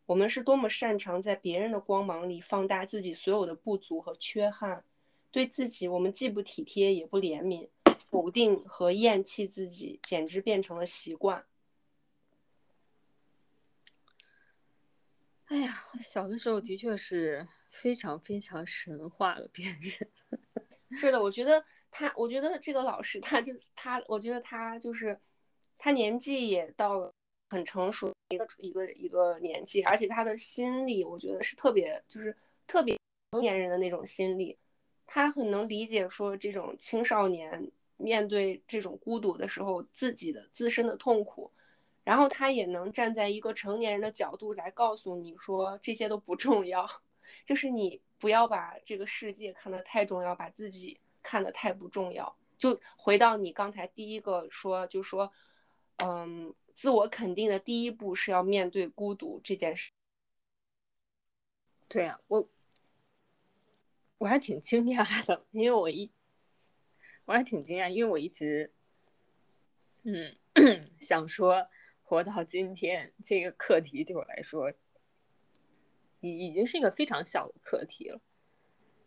[0.07, 4.83] 我们是多么擅长在别人的光芒里放大自己所有的不足和缺憾，
[5.31, 7.69] 对自己我们既不体贴也不怜悯，
[8.15, 11.45] 否定和厌弃自己简直变成了习惯。
[15.47, 17.47] 哎呀，小的时候的确是。
[17.75, 19.81] 非常非常神话了别人。
[20.97, 25.19] 是的，我觉得他，我觉得这个老师，他就他，我觉得他就是
[25.77, 27.13] 他年纪也到了
[27.51, 32.97] 很成熟一个一个一个年纪，而且他的心理，我觉得是特别就是特别
[33.33, 34.57] 成年人的那种心理，
[35.05, 41.51] 他很能理解说这种青少年面对这种孤独的时候自己的自身的痛苦，
[42.03, 46.89] 然后他也能站在一个成年人的角度来告诉你说这些都不重要，
[47.45, 48.01] 就是你。
[48.17, 52.35] 不要把这个世界看得太重要，把自己看得太不重要。
[52.57, 55.31] 就回到你刚才第一个说，就说，
[55.97, 59.93] 嗯，自我肯定的第一步是要面对孤独这件事。
[61.87, 62.49] 对啊，我
[64.17, 66.11] 我还挺惊讶的，因为我一
[67.25, 68.73] 我还挺惊讶，因为我一直，
[70.03, 70.37] 嗯，
[71.01, 71.69] 想说
[72.03, 74.73] 活到今天这个课题对我来说。
[76.21, 78.19] 已已经是一个非常小的课题了，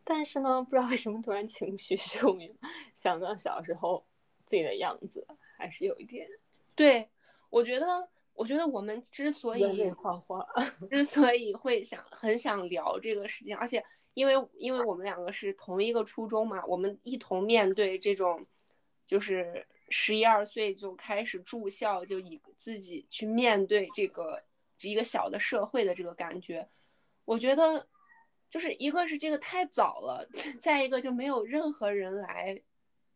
[0.04, 2.56] 但是呢，不知道为什么突然情绪受影，
[2.94, 4.06] 想到小时候
[4.46, 5.26] 自己的样子，
[5.58, 6.30] 还是有一点。
[6.76, 7.10] 对，
[7.50, 10.48] 我觉得，我觉得我们之所以画画，
[10.92, 13.84] 之所以会想很想聊这个事情，而且
[14.18, 18.44] 因为因为我们两个是同一个初中嘛，我们一同面对这种，
[19.06, 24.42] 就是十一二岁就开始住校，就以自己去面对这个
[24.82, 26.68] 一个小的社会的这个感觉。
[27.26, 27.88] 我觉得，
[28.50, 30.28] 就是一个是这个太早了，
[30.60, 32.60] 再一个就没有任何人来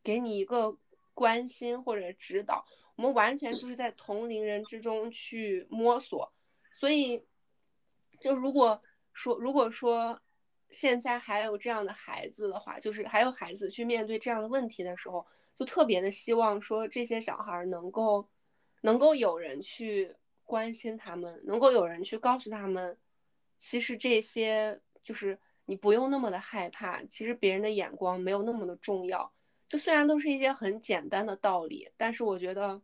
[0.04, 0.78] 给你一个
[1.16, 2.64] 关心或者指导，
[2.96, 6.32] 我们完全就是在同龄人之中去摸索。
[6.72, 7.26] 所以，
[8.20, 8.80] 就如果
[9.14, 10.22] 说如果说
[10.72, 18.28] 现在还有这样的孩子的话，就是还有孩子去面对这样的问题的时候，就特别的希望说这些小孩能够
[18.82, 22.98] 能够有人去关心他们，能够有人去告诉他们。
[23.60, 29.32] 其实这些就是你不用那么的害怕，其实别人的眼光没有那么的重要。
[29.68, 32.82] 就虽然都是一些很简单的道理，但是我觉得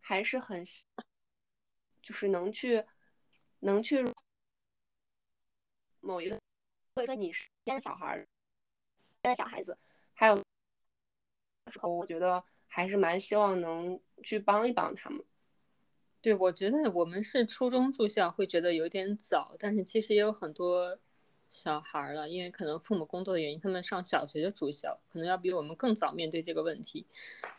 [0.00, 0.64] 还是很，
[2.02, 2.84] 就是能去
[3.60, 4.04] 能去
[6.00, 6.38] 某一个，
[6.98, 8.26] 或者说你是边小孩儿，
[9.22, 9.78] 边小孩子，
[10.14, 10.34] 还有
[11.70, 15.24] 时候我觉得还是蛮希望能去帮一帮他们。
[16.20, 20.98] 对，我觉得我们是初中住校，会觉得有点早，但是其实也有很多
[21.48, 27.06] 小孩儿了，因为可能父母工作的原因，他们上小学就住校，可能要比我们更早面对这个问题。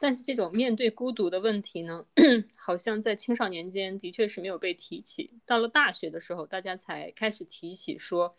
[0.02, 2.06] 但是这种面对孤独的问题呢，
[2.58, 8.36] 好像在青少年间的确是没有被提起，到了大学的时候，大家才开始提起说，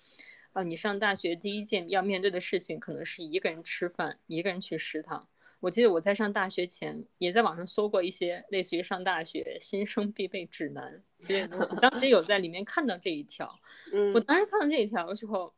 [0.53, 5.29] 啊，你上大学第一件要面对的事情，可能是一个人吃饭，一个人去食堂。
[5.61, 11.47] 我记得我在上大学前也在网上搜过一些类似于上大学新生必备指南，其实
[11.81, 13.61] 当时有在里面看到这一条。
[13.93, 15.55] 嗯，我当时看到这一条的时候，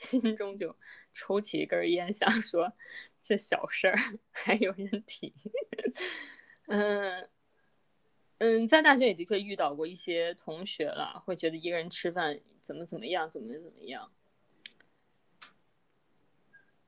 [0.00, 0.74] 心中就
[1.12, 2.72] 抽起一根烟，想说
[3.22, 3.96] 这小事儿
[4.30, 5.32] 还有人提。
[6.68, 7.28] 嗯
[8.38, 14.10] 嗯，在大学也的确遇到过一些同学了，会觉得一个人吃饭怎么怎么样，怎么怎么样。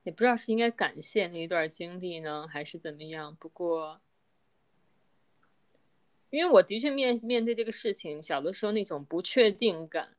[0.02, 3.36] 也不知道是应该感谢那一段经历呢，还是怎么样。
[3.36, 4.00] 不过，
[6.30, 10.16] 因为我的确面面对这个事情，小的时候那种不确定感，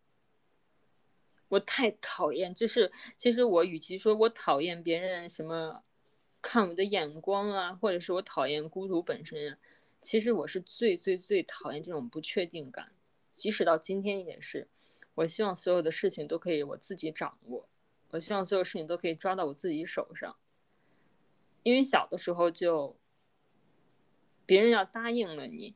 [1.48, 2.54] 我太讨厌。
[2.54, 5.84] 就是其实我与其说我讨厌别人什么
[6.42, 9.58] 看我的眼光啊，或者是我讨厌孤独本身啊，
[10.02, 12.92] 其实我是最最最讨厌这种不确定感。
[13.32, 14.68] 即使到今天也是，
[15.18, 17.68] 我希望所有的事情都可以我自己掌握。
[18.12, 20.38] 我希望所有事情都可以抓到我自己手上，
[21.64, 22.98] 因为小的时候就，
[24.46, 25.76] 别人要答应了你，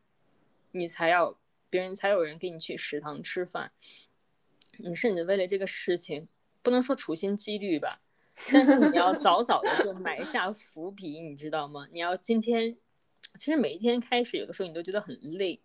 [0.71, 3.73] 你才要别人才有人给你去食堂吃饭，
[4.77, 6.29] 你甚至为了这个事情，
[6.61, 8.01] 不能说处心积虑吧，
[8.53, 11.87] 但是你要早早的就埋下伏笔，你知道吗？
[11.91, 12.77] 你要今天，
[13.39, 15.61] 其实每一天开始，有的时候你都觉得很累，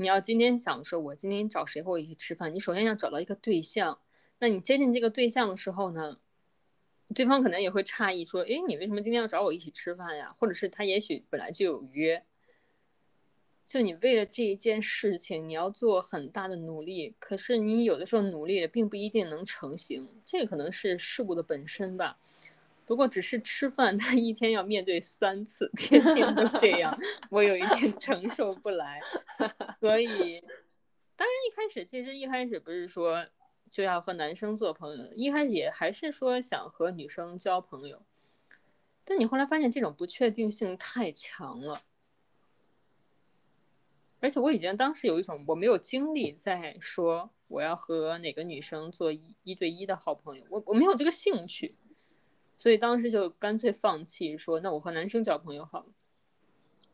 [0.00, 2.54] 你要今天想说，我今天找谁和我一起吃饭？
[2.54, 3.98] 你首先要找到一个对象。
[4.38, 6.18] 那你接近这个对象的时候呢，
[7.12, 12.22] 对方可能也会诧异说：“哎，你为什么今天要找我一起吃饭呀？”或者是他也许本来就有约，
[13.66, 17.16] 就你为了这一件事情，你要做很大的努力。
[17.18, 22.20] 可是你有的时候努力并不一定能成型，这个可能是事物的本身吧。
[22.88, 26.98] 不过只是吃饭，他一天要面对三次， 天天都这样，
[27.30, 29.00] 我有一点承受不来。
[29.78, 30.40] 所以，
[31.14, 33.24] 当然一开始其实一开始不是说。
[33.70, 38.02] 就要和男生做朋友，一开始也还是说想和女生交朋友，
[39.04, 41.82] 但你后来发现这种不确定性太强了，
[44.20, 51.74] 而且我已经当时有一种我没有精力在说我要和哪个女生做一一对一的好朋友，我我没有这个兴趣，
[52.58, 55.86] 所以当时就干脆放弃，说那我和男生交朋友好了。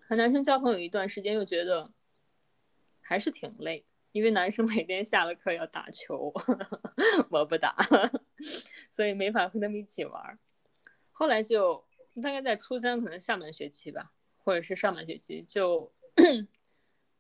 [0.07, 1.91] 和男生交朋友一段时间，又觉得
[3.01, 3.85] 还是挺累。
[4.13, 6.33] 因为男生每天下了课要打球，
[7.31, 7.75] 我不打，
[8.89, 10.39] 所以没法和他们一起玩。
[11.11, 11.85] 后来就
[12.23, 15.93] 大概在初三，可能下半学期吧，或者是上半学期，就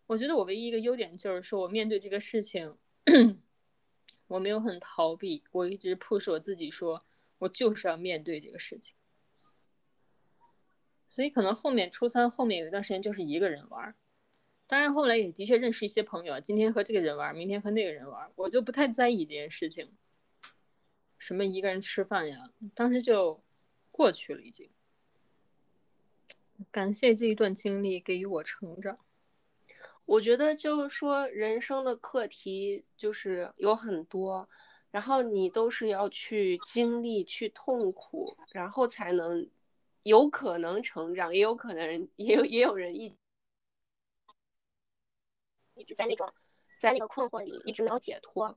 [0.06, 2.76] 我觉得我唯一一个优点就是说我面对这个事情，
[4.28, 7.04] 我没有很逃避，我一直 push 我自己，说
[7.38, 8.94] 我就是要面对这个事情。
[11.08, 13.94] 所以可能后面初三后面有一段时间就是一个人玩。
[14.66, 19.92] 当然，后来也的确认识一些朋友，今天和这个人玩，明天和那个人玩，我就不太在意这件事情。
[21.18, 23.40] 什么一个人吃饭呀，当时就
[23.92, 24.70] 过去了，已经。
[26.70, 28.98] 感谢这一段经历给予我成长。
[30.06, 34.48] 我觉得就是说，人生的课题就是有很多，
[34.94, 39.44] 然后你都是要去经历、去痛苦，然后才能
[40.04, 43.12] 有可能成长，也有可能也有也有人一。
[45.74, 46.32] 一直在那种，
[46.78, 48.56] 在那个困惑里一直没有解脱。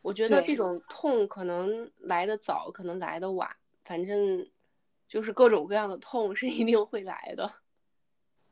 [0.00, 4.48] 我觉得这种痛可能来的早，可能来的晚，反正
[5.08, 7.52] 就是各种各样的痛是一定会来的。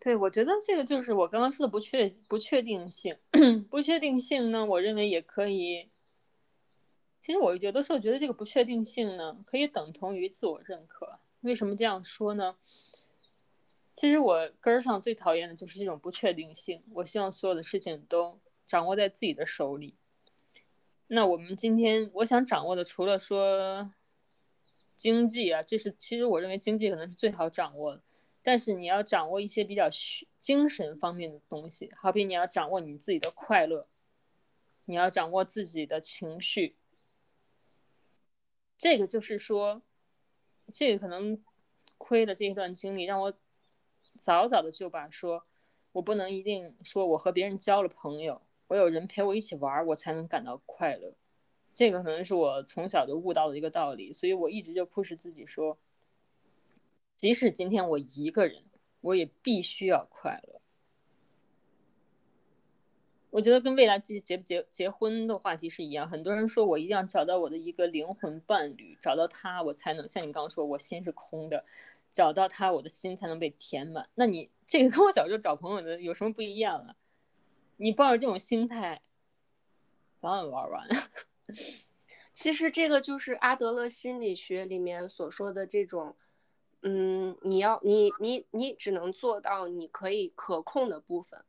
[0.00, 3.16] 对，我觉得这个就是我刚刚说的不确不确定性。
[3.70, 5.88] 不确定性呢，我认为也可以。
[7.26, 11.18] 其实我有的时候觉得这个不确定性呢，可以等同于自我认可。
[11.40, 12.56] 为什么这样说呢？
[13.92, 16.84] 其实我根儿上最讨厌的就是这种不确定性。
[16.92, 19.96] 我希望所有的事情都掌握在自己的手里。
[21.08, 23.90] 那我们今天我想掌握的，除了说
[24.96, 28.02] 经济啊，这是其实我认为经济可能是最好掌握的。
[28.44, 29.88] 但是你要掌握一些比较
[30.38, 33.88] 精神方面的东西，好比你要掌握你自己的快乐，
[34.84, 36.76] 你要掌握自己的情绪。
[38.78, 39.82] 这个就是说，
[40.72, 41.42] 这个可能
[41.98, 43.32] 亏的这一段经历让我。
[44.18, 45.44] 早早的就把说，
[45.92, 51.12] 我不能一定说我和别人交了朋友，我有人陪我一起玩，我才能感到快乐。
[51.74, 55.76] 这个可能是我从小就悟到的一个道理，所以我一直就迫使自己说，
[57.14, 58.64] 即使今天我一个人，
[59.02, 60.55] 我也必须要快乐。
[63.36, 71.62] 我觉得跟未来结结不结结婚的话题是一样，很多人说我一定要找到我的一个灵魂伴侣，找到他我才能像你刚刚说，我心是空的。
[72.10, 74.08] 找到他，我的心才能被填满。
[74.14, 76.96] 那你这个跟我小时候找朋友的有什么不一样啊？
[77.76, 79.02] 你抱着这种心态，
[80.16, 80.88] 早晚玩完。
[82.32, 86.16] 其实这个就是阿德勒心理学里面所说的这种，
[86.80, 91.44] 嗯，你要你你你只能做到你可以可控的部分，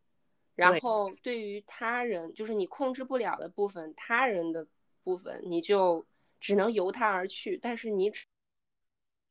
[0.57, 4.67] 然后对于他人，就是你控制不了的部分，他人的
[5.05, 6.05] 部分，你就
[6.41, 7.57] 只能由他而去。
[7.61, 8.25] 但是你只。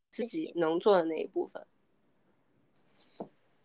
[0.08, 1.66] 自己能做的那一部分，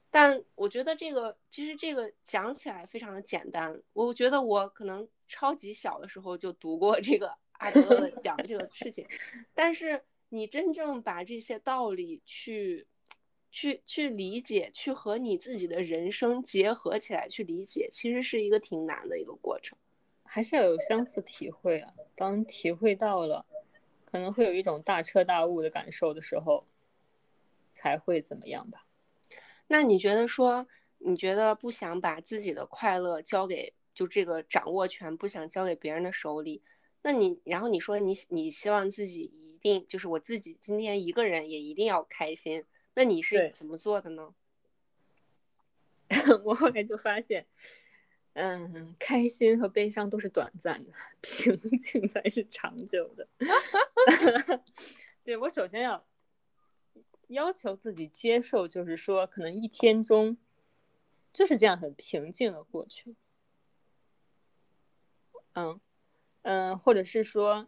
[0.09, 3.81] 但我觉得这个其实这个讲起来非常的简单。
[3.93, 9.07] 我觉得我可能超级小的时候就读过这个 阿德勒讲的这个事情，
[9.53, 12.85] 但是你真正把这些道理去
[13.51, 19.77] 去去理解，去和你自己的人生结合起来去理解，其实是一个挺难的一个过程，
[20.23, 21.93] 还是要有相似体会啊。
[22.15, 23.45] 当体会到了。
[24.03, 26.65] 可能会有一种大彻大悟的感受的时候，
[27.71, 28.85] 才会怎么样吧？
[29.67, 36.61] 那你觉得说，你觉得不想把自己的快乐交给就这个掌握权，不想交给别人的手里，
[37.03, 44.33] 那你然后你说你你希望自己一定就是我自己今天一个人也一定要开心，那你是怎么做的呢？
[46.43, 47.45] 我后来就发现。
[48.33, 53.27] 嗯，开心和悲伤都是短暂的， 平静才是长久的。
[55.21, 56.07] 对我首先要
[57.27, 60.37] 要求自己接受，就是说，可能一天中
[61.33, 63.17] 就是这样很平静的过去。
[65.51, 65.81] 嗯
[66.43, 67.67] 嗯，或者是说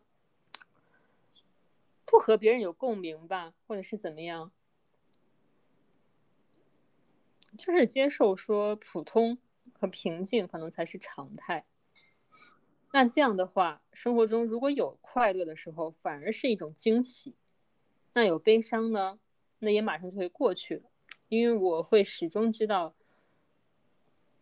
[2.05, 4.53] 不和别人有共鸣吧，或者是怎么样，
[7.57, 9.37] 就是接受说普通。
[9.75, 11.65] 和平静可能才是常态。
[12.93, 17.33] 那这样的话，生活中如果有快乐的时候，反而是一种惊喜；
[18.13, 19.19] 那有悲伤呢，
[19.59, 20.83] 那也马上就会过去了。
[21.27, 22.95] 因为我会始终知道，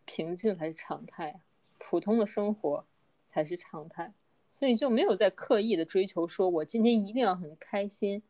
[0.04, 1.40] 平静才是常态，
[1.78, 2.86] 普通的生活
[3.28, 4.14] 才是常态，
[4.54, 8.22] 所以就没有再刻意的追求，说我今天一定要很开心。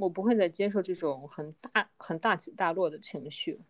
[0.00, 3.60] 我不会再接受这种很大、很大起大落的情绪。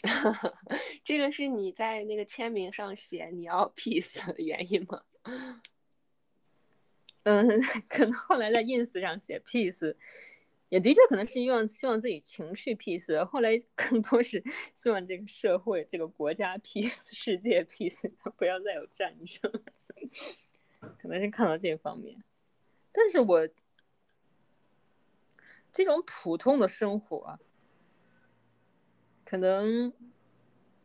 [1.04, 5.02] 这个是你在那个签名上写你要 peace 的原因吗？
[7.24, 7.46] 嗯，
[7.86, 9.94] 可能后来在 ins 上写 peace，
[10.70, 14.42] 也的确可能是希望希望自己情绪 peace，后来更多是
[14.74, 19.52] 希望这个社会、这个国家 peace， 世界 peace，不要再有战争，
[20.96, 22.16] 可能是看到这方面。
[22.90, 23.46] 但是我
[25.78, 27.38] 这种普通的生活。
[29.24, 29.92] 可能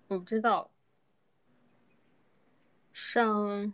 [0.08, 0.70] 我不知道，
[2.92, 3.74] 上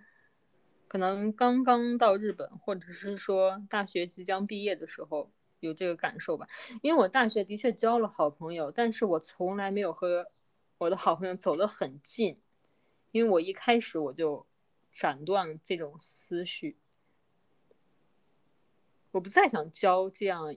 [0.88, 6.48] 可能刚刚到日本，或者是说大学即将毕业的时候有这个感受吧。
[6.82, 10.32] 因为我大学的确交了好朋友，但是我从来没有和
[10.78, 12.40] 我的好朋友走得很近，
[13.12, 14.48] 因为我一开始我就
[14.90, 16.78] 斩断这种思绪，
[19.12, 20.56] 我不再想交这样。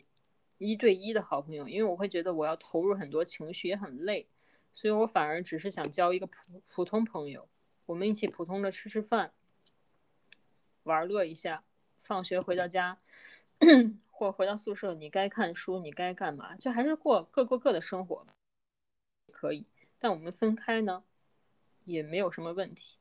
[0.62, 4.28] 一对一的好朋友，因为我会觉得我要投入很多情绪，也很累，
[4.72, 7.48] 所以我反而只是想交一个普普通朋友，
[7.86, 9.32] 我们一起普通的吃吃饭，
[10.84, 11.64] 玩乐一下，
[12.00, 13.00] 放学回到家，
[14.10, 18.24] 或回到宿舍，你该看书，你该干嘛，就还是过各过各的生活，
[19.32, 19.66] 可以。
[19.98, 21.02] 但我们分开呢，
[21.84, 22.98] 也没有什么问题。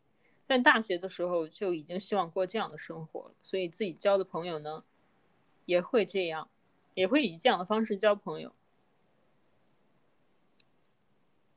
[0.47, 4.83] 但大学的时候就已经希望过这样的生活了，所以自己交的朋友呢，
[5.65, 6.49] 也会这样。
[6.93, 8.53] 也会以这样的方式交朋友。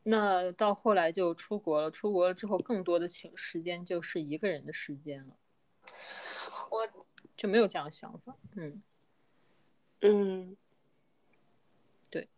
[0.06, 5.36] 那到后来就出国了，出国了之后，更多的情时间就是一个人的时间了。
[6.70, 7.06] 我
[7.36, 8.36] 就没有这样的想法。
[8.54, 8.82] 嗯
[10.00, 10.56] 嗯，
[12.10, 12.28] 对。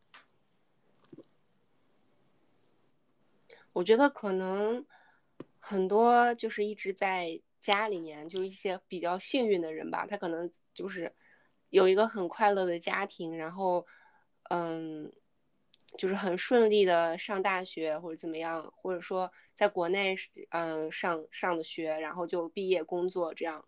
[3.73, 4.87] 我觉得可能
[5.59, 11.13] 很多就是一直在家里面，就一些比较幸运的人吧，他可能就是。
[11.71, 13.85] 有一个很快乐的家庭，然后，
[14.51, 15.12] 嗯，
[15.99, 20.14] 就是很顺利的上大学或者怎么样，或者说在国内
[20.51, 23.64] 嗯上上的学，然后就毕业工作这样。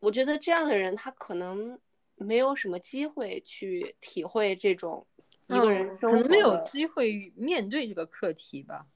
[0.00, 1.78] 我觉得这样的人他可能
[2.16, 5.06] 没有什么机会去体会这种
[5.48, 8.86] 一个人生可能没有机会面对这个课题吧。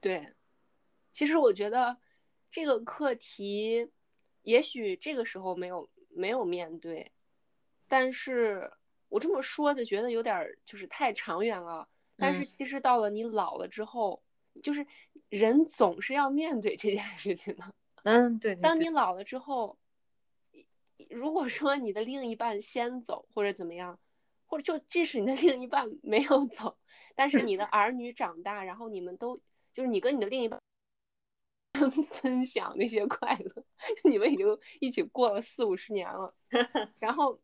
[0.00, 0.32] 对，
[1.12, 1.96] 其实我觉得
[2.50, 3.90] 这个课题
[4.42, 7.10] 也许这个时候没有没有面对。
[7.94, 8.68] 但是
[9.08, 11.88] 我这么说就觉得有点就是太长远了。
[12.16, 14.20] 但是其实到了你老了之后，
[14.64, 14.84] 就是
[15.28, 17.62] 人总是要面对这件事情的。
[18.02, 18.56] 嗯，对。
[18.56, 19.78] 当你老了之后，
[21.08, 23.96] 如果说你的另一半先走或者怎么样，
[24.44, 26.76] 或者就即使你的另一半没有走，
[27.14, 29.40] 但是你的儿女长大，然后你们都
[29.72, 30.58] 就是你跟你的另一半
[32.10, 33.64] 分享那些快乐，
[34.10, 36.34] 你们已经一起过了四五十年了，
[36.98, 37.40] 然后。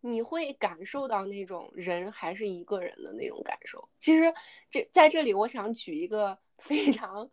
[0.00, 3.86] 你会感受到那种人还是一个人的那种感受。
[3.98, 4.32] 其实
[4.70, 7.28] 这在这里，我想举一个 非常，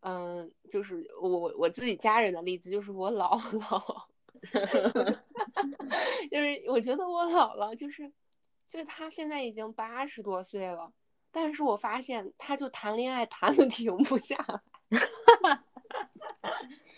[0.00, 4.04] 嗯，就是我我自己家人的例子，就是我姥姥，
[6.30, 8.10] 就是我觉得我姥姥就是，
[8.68, 10.92] 就是她现在已经八十多岁了，
[11.30, 14.36] 但是我发现她就谈恋爱谈的 停不下
[14.90, 15.60] 来，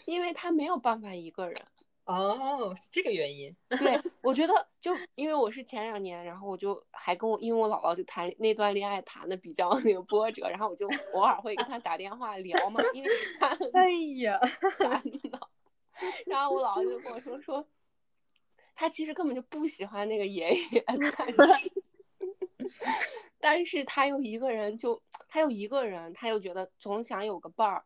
[0.05, 1.63] 因为她没有办法一个人。
[2.07, 3.55] 哦，是这个原因。
[3.69, 13.91] 对，我觉得就因为我是前两年，然后我就还跟我，因为我姥姥就谈那段恋爱谈的比较那个波折，然后我就偶尔会跟他打电话聊嘛，因为他 哎
[14.23, 14.39] 呀，
[16.27, 17.67] 然后我姥姥就跟我说说，
[18.75, 20.85] 他其实根本就不喜欢那个爷爷，
[23.41, 27.85] 但是他又一个人，就他又一个人，他又觉得总想有个伴儿，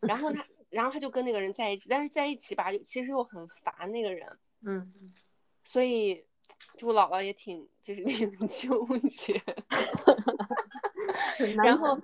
[0.00, 0.46] 然后他。
[0.72, 4.26] 然后他就跟那个人在一起，但是在一起吧，其实又很烦那个人，
[4.64, 4.92] 嗯，
[5.64, 6.24] 所以
[6.76, 9.40] 就我姥姥也挺就是挺纠结，
[11.62, 11.96] 然后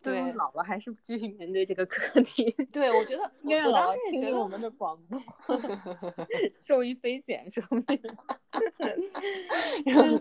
[0.00, 5.20] 对姥姥还是继续面对这个课题，对我觉得应该姥姥听听我们的广播，
[6.54, 7.84] 受益匪浅，说明，
[9.84, 10.20] 然后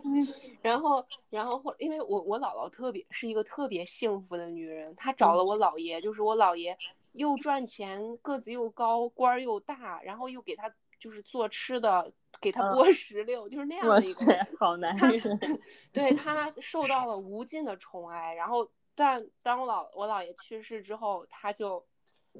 [0.62, 6.76] 然后然后或因为我我姥姥特别是一个特别幸福的女人，她找了我姥爷，就是我姥爷。
[7.18, 15.40] 又赚钱，个子又高，官儿又大，然后又给他就是做吃的，给他剥石榴，就是那样的一个好男人。
[15.92, 21.84] 对他受到了无尽的宠爱，然后但当老我姥爷去世之后，他就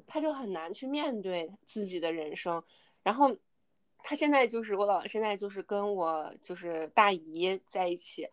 [0.06, 2.62] 他就很难去面对自己的人生。
[3.02, 3.36] 然后
[3.98, 8.28] 他现在就是我姥姥，现在就是跟我就是大姨在一起，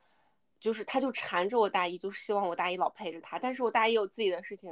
[0.60, 4.72] 就是他就缠着我大姨，就是希望我大姨老陪着他，但是我大姨有自己的事情。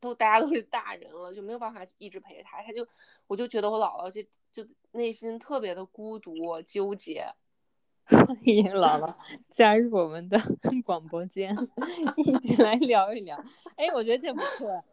[0.00, 2.62] 都大家都是大人了，就没有办法一直陪着他。
[2.62, 2.86] 他就，
[3.26, 4.22] 我就觉得我姥姥就
[4.52, 7.24] 就内心特别的孤独纠结，
[8.06, 9.14] 欢迎姥姥
[9.50, 10.40] 加入我们的
[10.84, 11.54] 广播间，
[12.16, 13.36] 一起来聊一聊。
[13.76, 14.84] 哎，我觉得这不错，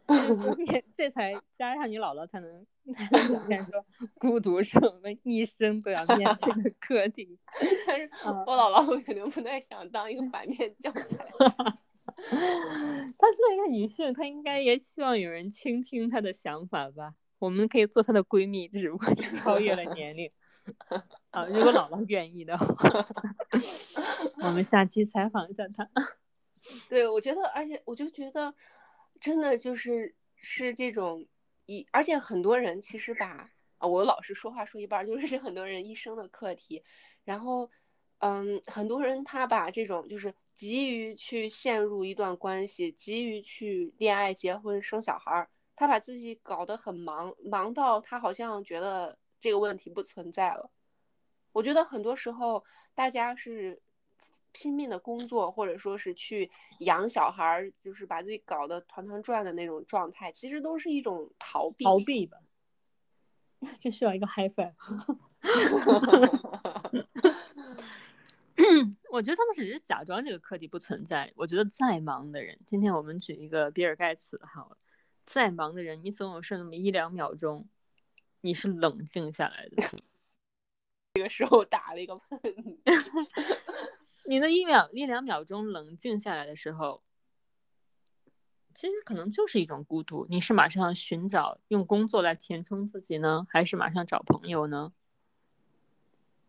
[0.94, 3.86] 这才加上你姥姥才能才能表现说
[4.18, 7.38] 孤独是我们一生都要面对的课题。
[7.86, 11.18] 但是我姥姥我肯定不太想当一个反面教材。
[13.18, 17.14] 她作为一个女性，她应该也希望有人倾听她的想法吧？
[17.40, 20.32] 我们可以做她的闺蜜，只不过超越了年龄。
[21.30, 22.66] 啊，如果姥姥愿意的话，
[24.44, 25.88] 我们下期采访一下她。
[26.90, 28.54] 对，我觉得，而且我就觉得，
[29.22, 31.26] 真的就是是这种
[31.68, 36.84] 一，而且很多人其实把啊，我老是说话说一半，就是很多人一生的课题。
[37.24, 37.70] 然后，
[38.20, 45.48] 嗯，很多人他把这种就是急于去陷入一段关系，急于去恋爱、结婚、生小孩儿，
[45.78, 49.18] 他把自己搞得很忙，忙到他好像觉得。
[49.40, 50.72] 这个问题不存在了。
[51.52, 52.64] 我觉得很多时候
[52.96, 53.80] 大家是
[54.52, 56.50] 拼命的工作，或者说是去
[56.80, 61.86] 养小孩儿，就是把自己搞得团团转的那种状态，其实都是一种逃避。
[61.86, 62.40] 逃避吧，
[63.78, 64.74] 就需要一个 high five。
[69.12, 71.32] 我觉得他们只是假装这个课题不存在。
[71.36, 74.78] 我觉得再忙的人，今天我们举一个比尔盖茨好了，
[75.26, 77.68] 再忙的人，你总有剩那么一两秒钟。
[78.42, 79.84] 你是冷静下来的，
[81.16, 82.78] 这个时候打了一个喷嚏。
[84.26, 87.02] 你那一秒一两秒钟冷静下来的时候，
[88.76, 90.28] 其实可能就是一种孤独。
[90.30, 94.94] 你是马上寻找用工作来填充自己呢，还是马上找朋友呢？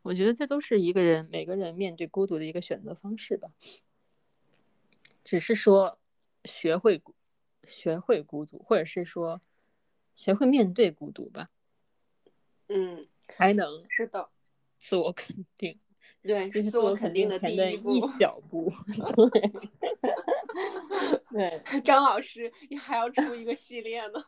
[0.08, 3.50] 我觉得这都是一个人每个人面对孤独的一个选择方式吧。
[5.22, 5.98] 只是说
[6.46, 7.02] 学会
[7.64, 9.42] 学会孤独，或者是说
[10.16, 11.50] 学会面对孤独吧。
[12.68, 13.06] 嗯，
[13.36, 14.30] 还能是的，
[14.80, 15.78] 自我肯定，
[16.24, 18.72] 对，这是自我肯定的第一步，一小步，
[19.30, 19.52] 对，
[21.30, 24.24] 对， 张老师，你还要出一个系列呢，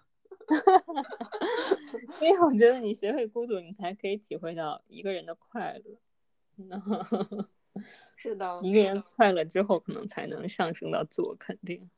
[2.20, 5.98] 因为我觉得你学会孤独，你才可以体会到一个人的快乐，
[8.16, 11.90] 是的，一个人快乐之后，可能才能上升到自我肯定，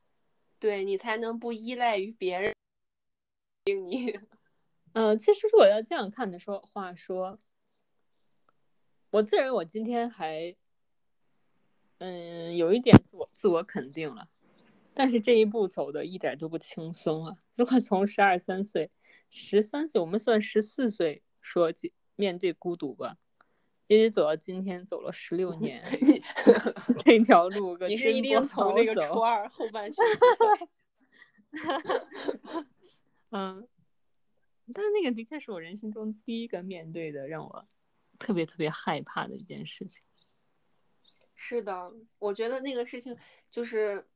[0.59, 2.55] 对你才能不依赖于别人，
[3.86, 4.18] 你。
[4.92, 7.38] 嗯， 其实如果要这样看的说话说，
[9.11, 10.55] 我自认我今天还，
[11.98, 14.28] 嗯，有一点自我自我肯定了，
[14.95, 17.36] 但是这一步走的一点都不轻松啊！
[17.57, 18.90] 如果从十二三岁、
[19.30, 21.72] 十三岁，我们算十四岁说
[22.16, 23.16] 面对孤独吧，
[23.86, 25.82] 一直走到今天，走了十六年
[27.05, 30.76] 这条路你是一定从那个初二 后半学期，
[33.30, 33.68] 嗯。
[34.72, 37.66] 但是那个的确是我人生中第一个面对的，让我
[38.18, 40.03] 特别特别害怕的一件事情。
[41.34, 43.14] 是的，我觉得那个事情
[43.51, 44.07] 就是，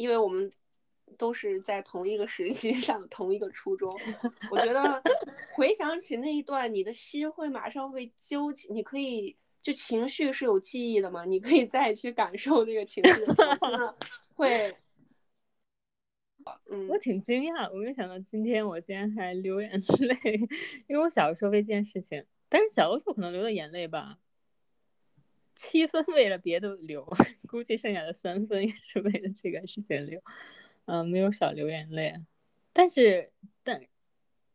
[0.00, 0.50] 因为我们
[1.18, 3.94] 都是在同一个时期上同一个初中，
[4.50, 5.02] 我觉得
[5.54, 8.72] 回想起那一段，你的心会马上被揪起。
[8.72, 13.20] 你可以就情绪是有记忆的嘛，你可以再去感受那个情绪，
[14.34, 14.74] 会。
[16.88, 20.16] 我挺惊讶，我没想到今天我竟然还流眼泪，
[20.88, 24.16] 因为我小的时候为这件事情，但是小的时候可能流的眼泪吧，
[25.62, 27.06] 七分为了别的流，
[27.46, 30.18] 估计剩下的三分也是为了这个事情流，
[30.86, 32.14] 嗯，没有少流眼泪，
[32.72, 33.30] 但是
[33.62, 33.78] 但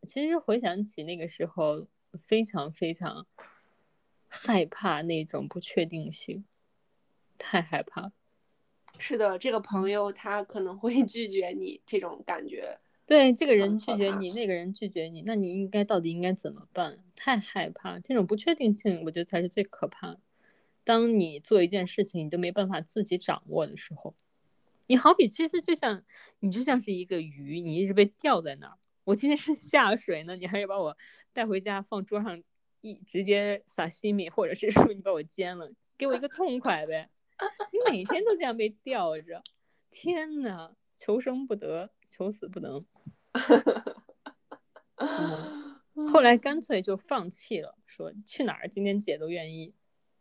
[0.08, 1.86] 其实回想起那个时候，
[2.24, 3.28] 非常非常
[4.28, 6.44] 害怕那种不确定性，
[7.38, 8.12] 太害怕。
[8.98, 12.80] 是的，这个朋友他可能会拒绝你，这种感觉。
[13.06, 16.98] 对，这个人拒绝你，那个人拒绝你，那你应该到底应该怎么办？
[17.16, 20.20] 太害怕，这种不确定性，我觉得才是最可怕的。
[20.86, 24.16] 当你做一件事情，你都没办法自己掌握的时候，
[24.88, 26.04] 你好比其实就像
[26.40, 28.78] 你就像是一个鱼，你一直被吊在那儿。
[29.04, 30.96] 我今天是 下水呢，你还是把我
[31.34, 32.42] 带回家放桌上
[32.82, 37.10] 一直接撒西米，或者是说你把我煎了，给我一个痛快呗。
[37.72, 39.44] 你每天都这样被吊着，
[39.92, 42.86] 天呐，求生不得，求死不能。
[46.12, 49.74] 后来干脆就放弃了，说去哪儿，今天姐都愿意，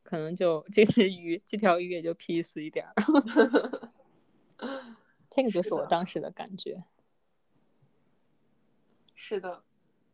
[0.05, 2.95] 可能就 这只鱼，这条鱼也就 peace 一点儿。
[5.29, 6.85] 这个就是我当时的感觉。
[9.17, 9.65] 是的，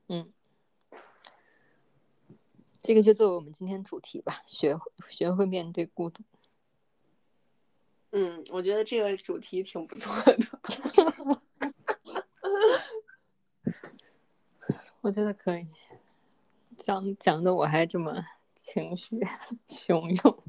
[0.09, 0.33] 嗯，
[2.83, 6.23] 这个就作为我们今天主题吧，学会学会面对孤独。
[8.13, 10.39] 嗯，我觉得这个主题挺不错的。
[15.03, 15.67] 我觉得可以
[16.77, 18.23] 讲讲的，我还这么
[18.61, 19.19] 情绪
[19.67, 20.45] 汹涌。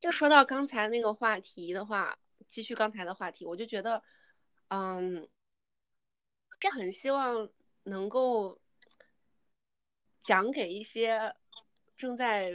[0.00, 4.02] 就说到刚才那个话题的话，继续刚才的话题，我就觉得，
[4.68, 5.28] 嗯，
[6.58, 7.50] 这很希望
[7.82, 8.58] 能够
[10.22, 11.34] 讲给一些
[11.96, 12.50] 正在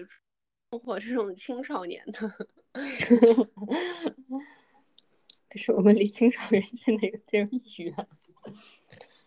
[0.71, 2.47] 生活这种青少年的。
[5.47, 8.07] 可是我们离青少年现在有点远。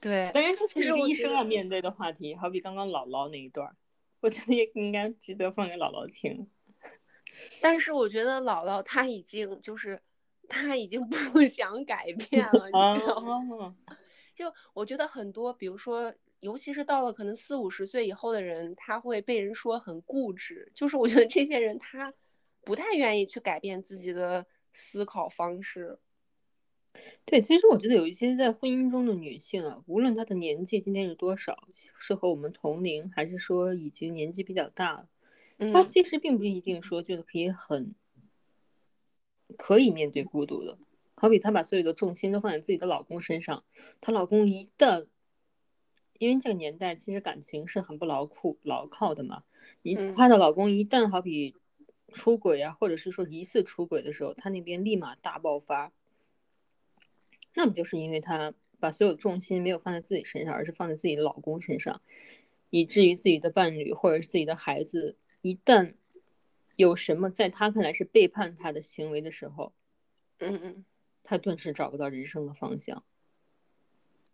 [0.00, 3.74] 对，当然这其实是一生要面对的话题，好比刚刚姥姥那一段儿，
[4.20, 6.46] 我觉得也应该值得放给姥姥听。
[7.60, 10.00] 但是我觉得姥姥她已经就是
[10.48, 13.46] 她已经 不想改变了，你知道吗？
[13.50, 13.74] 哦，
[14.34, 20.70] 就我觉得很多，比如说，尤其是到了可能四五十岁以后的人，他会被人说很固执。
[20.74, 22.12] 就是我觉得这些人他
[22.64, 25.98] 不太愿意去改变自己的思考方式。
[27.24, 35.08] 对，其实我觉得有一些在婚姻中的女性啊，无论她的年纪今天是多少，是和我们同龄，还是说已经年纪比较大了，
[35.72, 37.94] 她嗯其实并不一定说就是可以很
[39.56, 40.78] 可以面对孤独的。
[41.16, 43.64] 好比她把所有的重心都放在自己的老公身上，
[44.00, 45.06] 她老公一旦，
[46.18, 49.42] 因为这个年代其实感情是很不牢固牢靠的嘛，
[50.14, 51.56] 她的老公一旦好比
[52.12, 55.92] 出轨啊，或者是说疑似出轨的时候，她那边立马大爆发。
[57.56, 62.00] 那不就是因为她把所有重心没有放在自己身上，而是放在自己的老公身上，
[62.70, 65.94] 以至于自己的伴侣或者是自己的孩子，一旦
[66.76, 69.72] 有什么在她看来是背叛她的行为的时候，
[70.38, 70.84] 嗯嗯，
[71.24, 73.02] 她顿时找不到人生的方向。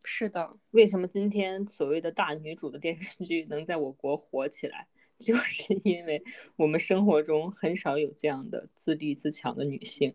[0.05, 6.21] 是的，为什么今天所谓的大女主的电视剧能在我国火起来，就是因为
[6.57, 10.13] 我们生活中很少有这样的自立自强的女性，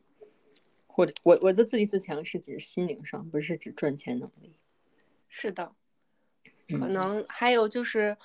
[0.98, 4.58] 或者我我的自立自强是指心灵上，不是指赚钱能力。
[5.30, 5.76] 是的。
[6.68, 8.18] 可嗯能还有就是，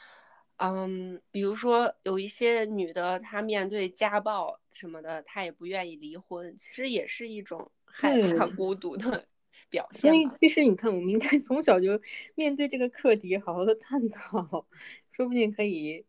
[0.56, 9.28] 嗯，比如说有一些女的，她面对家暴什么的，她也不愿意离婚，其实也是一种害怕孤独的
[9.68, 10.24] 表现所以。
[10.38, 12.00] 其实你看，我们应该从小就
[12.34, 14.66] 面对这个课题，好好的探讨，
[15.10, 16.06] 说不定可以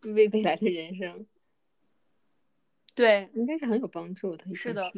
[0.00, 1.24] 为未来的人生
[2.96, 4.92] 对，应该是很有帮助的一是的。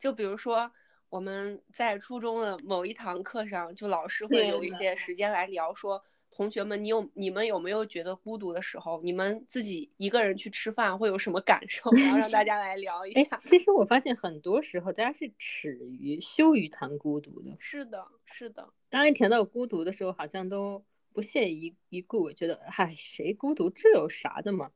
[0.00, 0.68] 就比如说
[1.08, 6.02] 我们在初中的某一堂课上，就老师会留一些时间来聊说。
[6.32, 9.00] 同学们，你有你们有没有觉得孤独的时候？
[9.02, 11.90] 你们自己一个人去吃饭会有什么感受？
[11.90, 17.50] 然后让大家来聊一哎下。，其实我发现很多时候大家是耻于、羞于谈孤独的。
[17.58, 20.82] 是的，是的，当一谈到孤独的时候，好像都
[21.12, 24.70] 不屑一一顾，觉得嗨，谁孤独这有啥的嘛？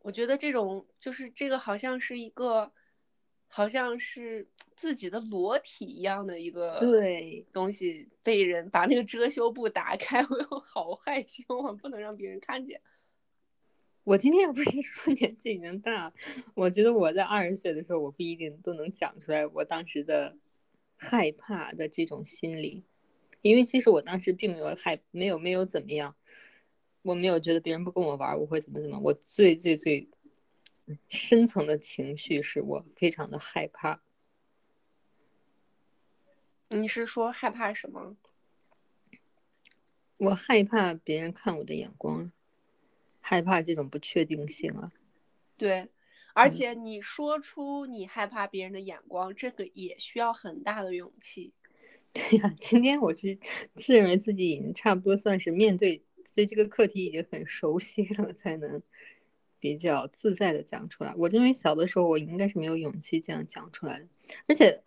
[0.00, 2.72] 我觉得这种就是这个好像是一个，
[3.46, 12.80] 好像是自己的裸体一样的一个对东西，被人把那个遮羞布打开， 我又好害羞啊，不能让别人看见。
[14.04, 16.10] 我今天也不是说年纪已经大，
[16.54, 20.34] 我觉得我在二十岁的时候，我不一定都能讲出来我当时的
[20.96, 22.84] 害怕的这种心理，
[23.42, 26.16] 因为其实我当时并没有害，没有没有怎么样，
[27.02, 30.08] 我没有觉得别人不跟我玩，我会怎么怎么，我最最最
[31.08, 34.02] 深层的情绪是我非常的害怕。
[36.68, 38.16] 你是说害怕什么？
[40.18, 42.32] 我害怕别人看我的眼光，
[43.20, 44.92] 害怕这种不确定性啊。
[45.56, 45.88] 对，
[46.34, 51.52] 而嗯且你说出你害怕别人的眼光，这个也需要很大的勇气。
[52.12, 53.38] 对呀、今天我是
[53.76, 56.02] 自认为自己已经差不多算是面对
[56.34, 58.82] 对这个课题已经很熟悉了，才能
[59.58, 61.14] 比较自在的讲出来。
[61.16, 64.08] 我认为小的时候我应该是没有勇气这样讲出来的，
[64.46, 64.82] 而且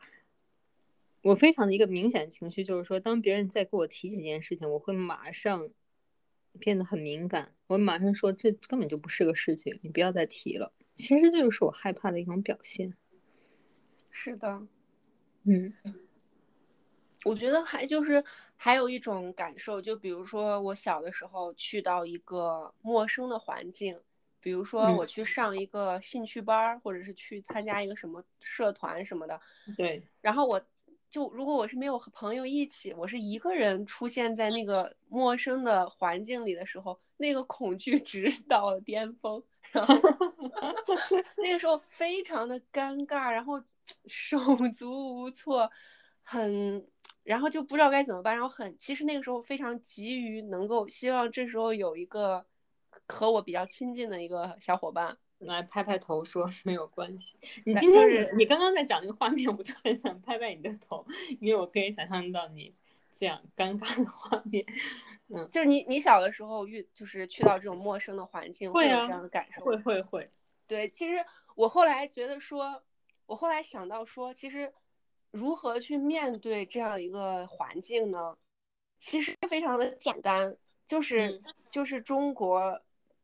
[1.21, 5.69] 我非常的一个明显情绪就是说，当别人在给我提起这件事情，我会马上
[6.59, 10.73] 变得很敏感，我马上说这根本就不是个事情，你不要再提了。
[10.93, 12.93] 其实这就是我害怕的一种表现。
[14.11, 14.67] 是的，
[15.43, 15.73] 嗯
[17.23, 18.23] 我觉得还就是
[18.63, 23.99] 还有一种感受，就比如说我小的时候去到一个陌生的环境，
[24.39, 24.95] 比如说嗯。
[24.97, 29.41] 我去上一个兴趣班儿，或者是去参加一个什么社团什么的，
[29.75, 30.61] 对，然后我
[31.09, 39.95] 就如果我是没有和朋友一起，我是一个人出现在那个陌生的环境里的时候，那个恐惧 值到了巅峰，然后
[41.37, 43.59] 那个时候非常的尴尬，然后
[44.05, 44.37] 手
[44.71, 45.67] 足无措，
[46.21, 46.87] 很，
[47.23, 52.45] 然后就不知道该怎么办，然后很，其实那个时候非常急于能够希望这时候有一个
[53.07, 57.37] 和我比较亲近的一个小伙伴，来拍拍头说 没有关系。
[57.65, 61.05] 你今天就是你刚刚在讲那个画面，我就很想拍拍你的头，
[61.39, 62.73] 因为我可以想象到你
[63.13, 64.65] 这样尴尬的画面。
[65.33, 69.65] 嗯就是你你小的时候遇就是去到这种陌生的环境，会有这样的感受吗。
[69.67, 70.29] 会会会，
[70.67, 71.23] 对，其实
[71.55, 72.83] 我后来觉得说，
[73.27, 74.73] 我后来想到说，其实
[75.31, 78.37] 如何去面对这样一个环境呢？
[78.99, 80.55] 其实非常的简单，
[80.85, 82.79] 就是就是中国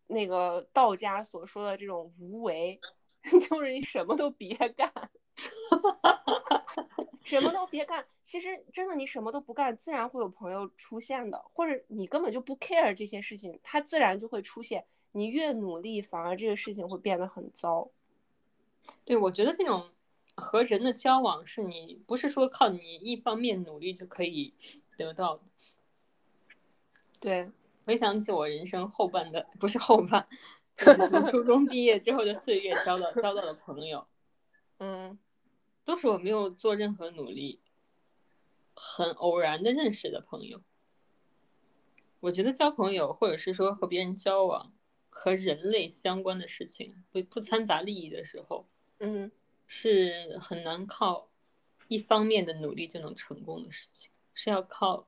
[0.07, 2.79] 那个道家所说的这种无为，
[3.23, 4.91] 就是你什么都别干。
[7.23, 14.85] 什么都别干，其实真的你什么都不干，自然会有朋友出现的，或者你根本就不 care 这些事情，它自然就会出现。
[15.11, 17.89] 你越努力，反而这个事情会变得很糟。
[19.03, 19.85] 对，我觉得这种
[20.37, 24.53] 和人的交往是你不是说靠你一方面努力就可以
[24.95, 25.43] 得到的。
[27.19, 27.51] 对，
[27.85, 30.25] 回想起我人生后半的，不是后半，
[31.29, 34.07] 初中毕业之后的岁月，交到交到的朋友，
[34.77, 35.19] 嗯。
[35.85, 37.61] 都是我没有做任何努力，
[38.75, 40.61] 很偶然的认识的朋友。
[42.19, 44.73] 我觉得交朋友，或者是说和别人交往，
[45.09, 48.67] 和人类相关的事情，不不掺杂利益的时候，
[48.99, 49.31] 嗯，
[49.67, 51.29] 是很难靠
[51.87, 55.07] 一方面的努力就能成功的事情，是要靠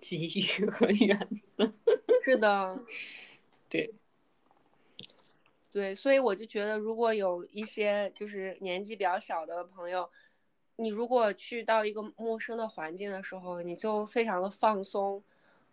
[0.00, 1.16] 机遇和缘
[1.56, 1.74] 分。
[2.24, 2.80] 是的，
[3.68, 3.92] 对。
[5.70, 10.10] 对，所以我就觉得，如果有一些就是年纪比较小的朋友，
[10.76, 15.22] 你如果去到一个陌生的环境的时候，你就非常的放松，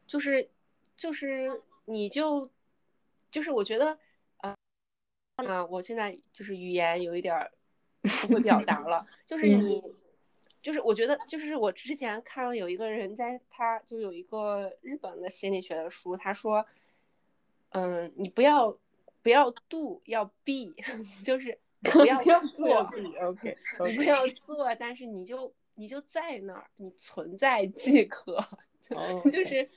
[0.06, 0.48] 就是
[0.96, 1.50] 就是
[1.86, 2.52] 你就
[3.32, 3.98] 就是我觉得，
[4.38, 4.56] 呃，
[5.38, 7.50] 啊，我现在就是语言有一点
[8.08, 9.82] 不会表达了，就是你
[10.62, 16.66] 就是我觉得就是我之前看了有一个人在他就有一个日本的心理学的书，他说，
[17.70, 18.78] 嗯，你不要。
[19.26, 20.72] 不要 do，要 be，
[21.26, 22.68] 就是 不要做
[23.24, 23.58] ，OK，
[23.98, 28.38] 不要做，但是你就你就在那儿，你存在即可。
[29.32, 29.68] 就是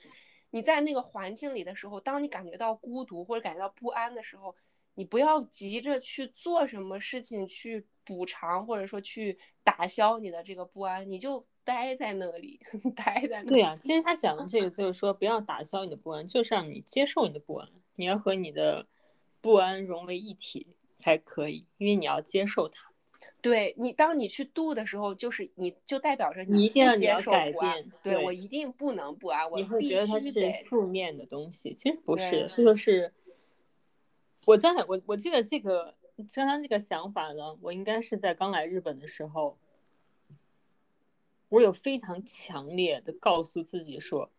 [0.51, 4.55] 你在那个环境里的时候，当你感觉到孤独或者感觉到不安的时候，
[4.93, 12.59] 你不要急着去做什么事情去补偿或者说去打消你的这个不安，你就待在那里，
[12.95, 13.49] 待在那里。
[13.49, 18.87] 对呀，其实他讲的这个就是说，不要打消你的不安，就是让你接受你的不安，你要和你的。
[19.41, 22.91] 不安融为一体才可以，因为你要接受它。
[23.41, 27.89] 对你，当你去度的时候，就是你就代表着你一定要接受不安。
[28.03, 30.31] 对我一定不能不安，我会觉得它是
[30.65, 33.13] 负面的东西，其实不是，这就是
[34.43, 35.95] 我在我我记得这个
[36.35, 39.57] 刚刚这个想法呢，我应该是在刚来日本的时候，
[41.49, 44.31] 我有非常强烈的告诉自己说。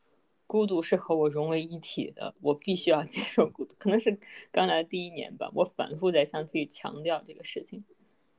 [0.46, 3.76] 孤独是和我融为一体的，我必须要接受孤独。
[3.78, 4.18] 可能是
[4.50, 7.84] 刚来第一年吧，我反复在向自己强调这个事情，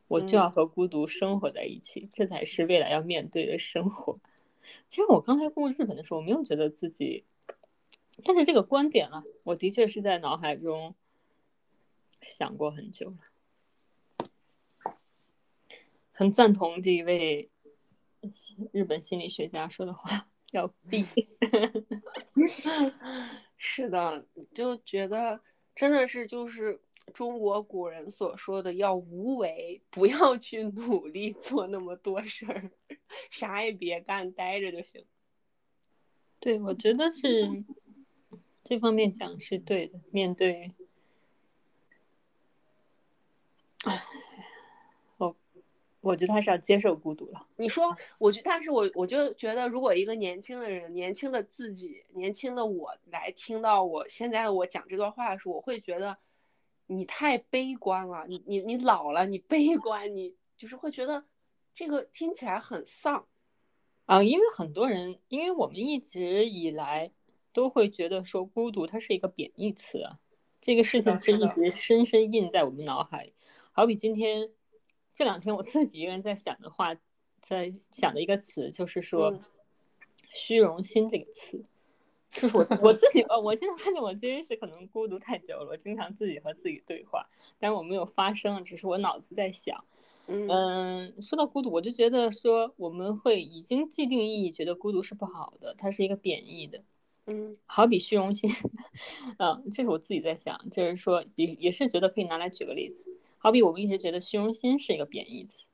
[0.09, 4.19] 我就要和孤独生活在一起，这才是未来要面对的生活。
[4.89, 7.23] 其实我刚才过日本的时候，我没有觉得自己，
[8.25, 10.93] 但是这个观点啊，我的确是在脑海中
[12.23, 13.19] 想过很久了，
[16.21, 17.49] 很赞同这一位
[18.71, 20.27] 日本心理学家说的话。
[20.51, 21.03] 要避，
[23.57, 25.41] 是的，就觉得
[25.75, 26.79] 真的是就是
[27.11, 32.69] 中国古人所说的要无为，不要去努力做那么多事儿，
[33.31, 35.03] 啥也别干，待着就行。
[36.39, 37.63] 对，我觉得是
[38.63, 39.99] 这方面讲是对的。
[40.11, 40.71] 面对，
[43.85, 44.03] 哎。
[46.01, 47.47] 我觉得他是要接受孤独了。
[47.57, 56.17] 你说，我觉，但是我我就觉得，如果一个年轻的人，年轻的自己，年轻的我来听到我现在的我讲这段话的时候，我会觉得
[56.87, 58.25] 你太悲观了。
[58.27, 61.23] 你你你老了，你悲观，你就是会觉得
[61.75, 63.27] 这个听起来很丧
[64.05, 64.23] 啊。
[64.23, 67.11] 因为很多人，因为我们一直以来
[67.53, 70.17] 都会觉得说孤独它是一个贬义词啊，
[70.59, 73.33] 这个事情是一直深深印在我们脑海里。
[73.71, 74.49] 好比今天。
[75.13, 76.95] 这两天我自己一个人在想的话，
[77.39, 79.31] 在想的一个词就是说
[80.33, 81.63] “虚荣心”这个词，
[82.29, 87.27] 就是我 我自己呃，我现在发现我其实是可能孤独太久了，我经常自己和自己对话，
[87.59, 89.83] 但是我没有发声，只是我脑子在想。
[90.27, 96.81] 嗯，说到孤独，我就觉得说我们会已经既定意义觉得孤独是不好的，它是一个贬义的。
[97.25, 98.49] 嗯，好比虚荣心，
[99.37, 103.11] 嗯，这是我自己在想，就是说也也是觉得可以拿来举个例子。
[103.43, 105.65] 好比我们一直觉得虚荣心是一个贬义词，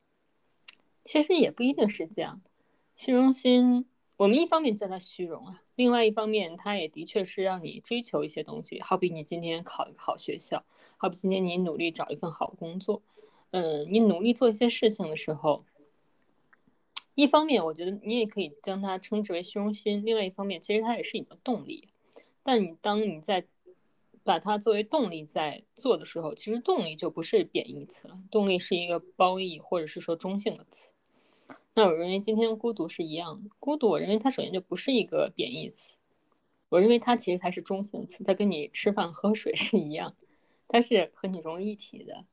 [1.04, 2.40] 其实也不一定是这样。
[2.96, 3.84] 虚荣心，
[4.16, 8.80] 我们一方面叫它虚荣啊，另外一方面，它也的确是让你追求一些东西。
[8.80, 10.64] 好比你今天考一个好学校，
[10.96, 13.02] 好比今天你努力找一份好工作，
[13.50, 15.66] 嗯，你努力做一些事情的时候，
[17.14, 21.86] 一方面我觉得你也可以将它称之为虚荣心，另外一方面，其实它也是你的动力。
[22.42, 23.46] 但你当你在
[24.28, 30.92] 把它作为动力在做的时候，其实动力就不是贬义词了，动力是一个褒义或者是说中性的词。
[31.72, 35.96] 那我认为今天孤独是一样的，孤独我认为它首先就不是一个贬义词，
[36.68, 40.14] 我认为它其实才是中性词，它跟你吃饭喝水是一样，
[40.68, 42.26] 它是和你融为一体的，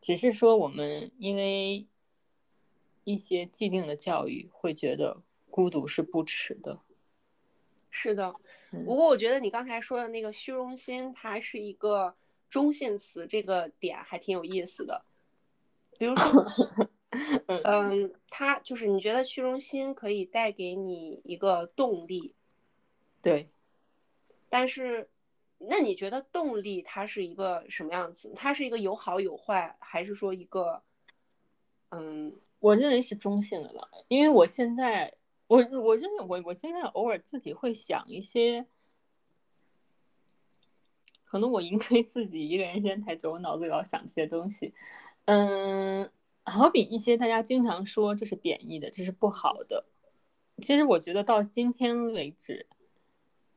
[0.00, 1.86] 只是说我们因为
[3.04, 6.80] 一些既定的教育会觉得孤独是不耻的。
[7.92, 8.34] 是的，
[8.70, 12.14] 不过我觉得你刚才说的那个虚荣心，它是一个
[12.50, 15.04] 中性词，这个点还挺有意思的。
[15.98, 16.44] 比如说，
[17.64, 22.34] 嗯，它就是你觉得虚荣心可以带给你一个动力，
[23.22, 23.48] 对。
[24.50, 25.08] 但是，
[25.58, 28.32] 那你觉得动力它是一个什么样子？
[28.36, 30.82] 它是一个有好有坏，还是说一个，
[31.90, 35.14] 嗯，我认为是中性的了，因为我现在。
[35.48, 38.66] 我我认为我我现在偶尔自己会想一些，
[41.24, 44.74] 可能我因为自己一个人时间太久，我脑子里要想这些东西。
[45.26, 46.10] 嗯，
[46.44, 49.84] 好比一些大家经常说这是贬义的，这是不好的。
[50.58, 52.66] 其实我觉得到今天为止，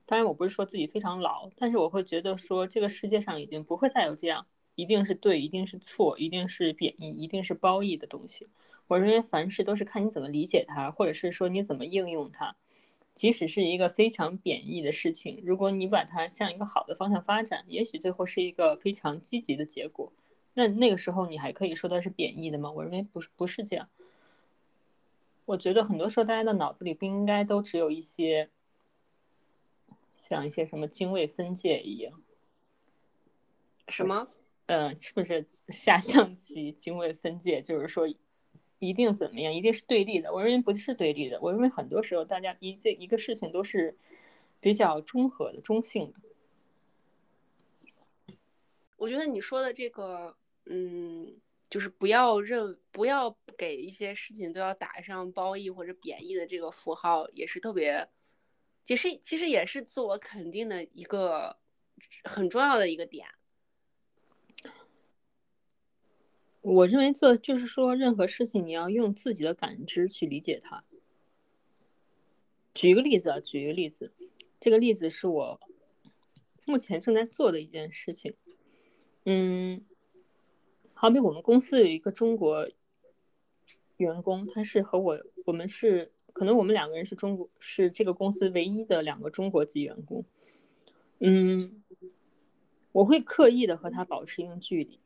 [0.05, 8.47] 当然我不是说自己非常老，但是我会觉得说这个世界上已经不会再有这样一定是对，一定是错，一定是贬义，一定是褒义的东西。
[8.89, 12.55] 我认为凡事都是看你怎么理解它，或者是说你怎么应用它。
[13.15, 20.11] 即使是一个非常贬义的事情，如果你把它向一个好的方向发展，也许最后是一个非常积极的结果。
[20.55, 22.71] 那那个时候你还可以说它是贬义的吗？
[22.71, 23.87] 我认为不是，不是这样。
[25.45, 28.49] 我觉得很多时候大家的脑子里不应该都只有一些
[30.17, 32.19] 像一些什么泾渭分界一样。
[33.87, 34.29] 什么？
[34.65, 37.61] 呃，是不是下象棋泾渭分界？
[37.61, 38.11] 就是说。
[38.79, 39.53] 一定怎么样？
[39.53, 40.33] 一定是对立的。
[40.33, 41.39] 我认为不是对立的。
[41.41, 43.95] 我认为很多时候大家一这一个事情都是
[44.59, 48.35] 比较中和的、中性的。
[48.95, 58.05] 我觉得你说的这个，嗯，就是不要认，不要给一些事情都要打上褒义或者贬义的这个符号，也是特别，
[58.87, 61.55] 也是其实也是自我肯定的一个
[62.25, 63.25] 很重要的一个点。
[66.69, 70.83] 我认为做就是说，任何事情你要用自己的感知去理解它。
[72.73, 74.13] 举一个例子啊，举一个例子，
[74.59, 75.59] 这个例子是我
[76.65, 78.35] 目前正在做的一件事情。
[79.25, 79.83] 嗯，
[80.93, 82.69] 好比我们公司有一个中国
[83.97, 90.23] 员工，他是和我，我们是可能我们两个人是中国，是这个公司唯一的两个中国籍员工。
[91.19, 91.83] 嗯，
[92.91, 94.99] 我会刻意的和他保持一定距离。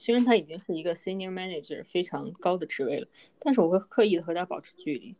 [0.00, 3.06] 虽然他已经是一个 senior manager 非常高的职位了，
[3.38, 5.14] 但是我会刻意的和他保持距离。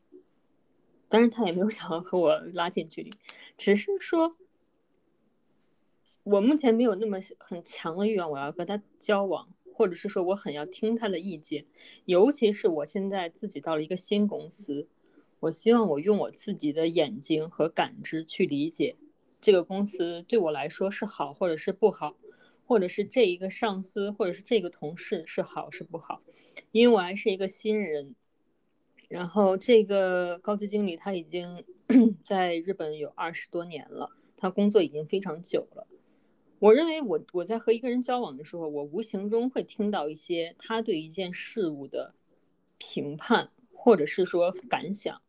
[1.06, 3.12] 当然，他也没有想要和我拉近距离，
[3.58, 4.38] 只是说，
[6.22, 11.66] 我目前没有那么很强的欲望，我要和他交往，或者是说我很要听他的意见。
[12.06, 14.88] 尤其是我现在自己到了一个新公司，
[15.40, 18.96] 我希望我用我自己的眼睛和感知去理解
[19.42, 22.16] 这个公司对我来说是好或者是不好。
[22.70, 26.22] 或者是这一个上司，或者是这个同事是好是不好，
[26.70, 28.14] 因为我还是一个新人，
[29.08, 31.64] 然后这个高级经理他已经
[32.22, 35.88] 在日本有二十多年了，他工作已经非常久了。
[36.60, 42.14] 我认为我我在和一个人交往的时候，我无形中会听到一些他对一件事物的
[42.78, 45.20] 评判，或者是说感想，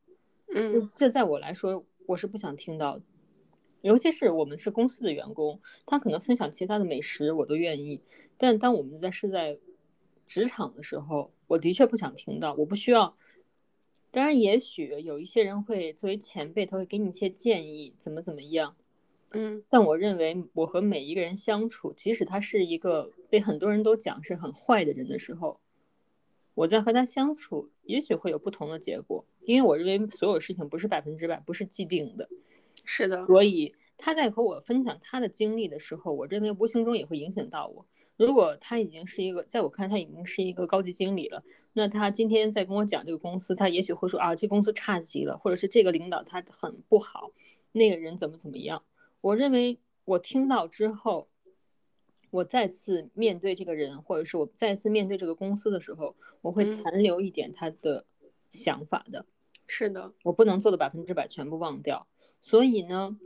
[0.53, 3.05] 嗯，这在我来说我是不想听到的。
[3.81, 7.99] 尤其是我们是公司的员工，他可能分享其他的美食，我都愿意。
[8.37, 9.57] 但当我们在是在
[10.25, 13.15] 职场的时候，我的确不想听到，我不需要。
[14.11, 18.75] 当然，也许有一些人会作为前辈，他会给你一些建议，怎么怎么样。
[19.31, 25.61] 嗯，但我认为，我和每一个人相处，即使他是一个被很多人都讲是很坏的人的时候，
[26.53, 29.25] 我在和他相处，也许会有不同的结果。
[29.43, 32.27] 因为我认为所有事情不是百分之百，不是既定的。
[32.85, 37.85] 是的，所以他在和我分享他的经历的时候，我认为无形中也会影响到我。
[38.17, 47.31] 如果他已经是一个，在我看他已经是一个高级经理了，那他今天在跟我讲这个公司，他也许会说啊，这公司差极了，或者是这个领导他很不好，
[47.71, 48.83] 那个人怎么怎么样。
[49.21, 51.29] 我认为我听到之后，
[52.29, 58.05] 我再次面对这个人，或者是我再次面对这个公司的时候，我会残留一点他的
[58.49, 59.25] 想法的。
[59.73, 62.05] 是的，我不能做的百分之百全部忘掉。
[62.41, 63.17] 所以呢，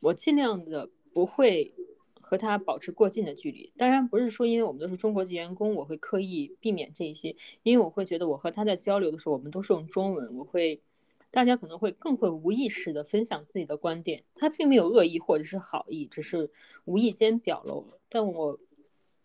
[0.00, 1.72] 我尽量的不会
[2.20, 3.72] 和他保持过近的距离。
[3.78, 7.34] 当然，不是说因为我们都是中国籍员工，我会刻意避免这一些。
[7.62, 10.82] 因为我会觉得，我和他在交流的时候，我们都是用中文，我会
[11.30, 16.50] 大家可能会更会无意识的分享自己的观点，他并没有恶意或者是好意，只是
[16.84, 17.98] 无意间表露了。
[18.10, 18.60] 但我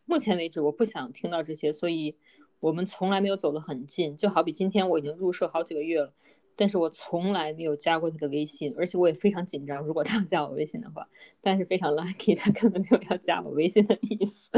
[0.05, 2.15] 目前为止我不想听到这些，所以
[2.61, 4.15] 我们从来没有走得很近。
[4.15, 6.13] 就好比今天我已经入社好几个月了。
[6.61, 9.83] 但是我从来没有加过他的微信，而且我也非常紧张。
[9.83, 11.09] 如果他要加我微信的话，
[11.41, 14.51] 但是非常 lucky，他根本没有要加我微信的意思。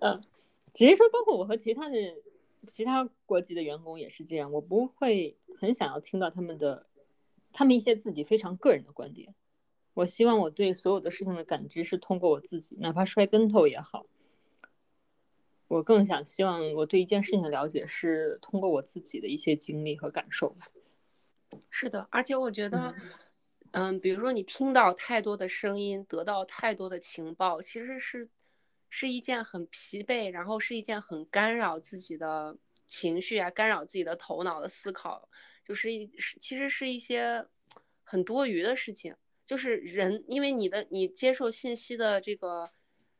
[0.00, 0.20] 嗯，
[0.74, 1.96] 只是说，包括我和其他的
[2.66, 6.84] 其他国籍的员工也是这样，我不会很想要听到他们的
[7.50, 9.34] 他们一些自己非常个人的观点。
[9.94, 14.04] 我希望我对所有的事情的感知是通过我自己，哪怕摔跟头也好。
[15.68, 20.54] 我更想希望我对一件事情的了解是通过我自己的一些经历和感受。
[21.70, 22.94] 是的，而且我觉得，
[23.70, 28.28] 嗯，比如说你听到太多的声音，得到太多的情报，其实是
[28.90, 35.28] 是一件很疲惫，然后是一件很干扰自己的情绪啊，干扰自己的头脑的思考，
[35.64, 36.06] 就是一
[36.40, 37.46] 其实是一些
[38.02, 39.14] 很多余的事情。
[39.46, 42.70] 就是人，因为你的你接受信息的这个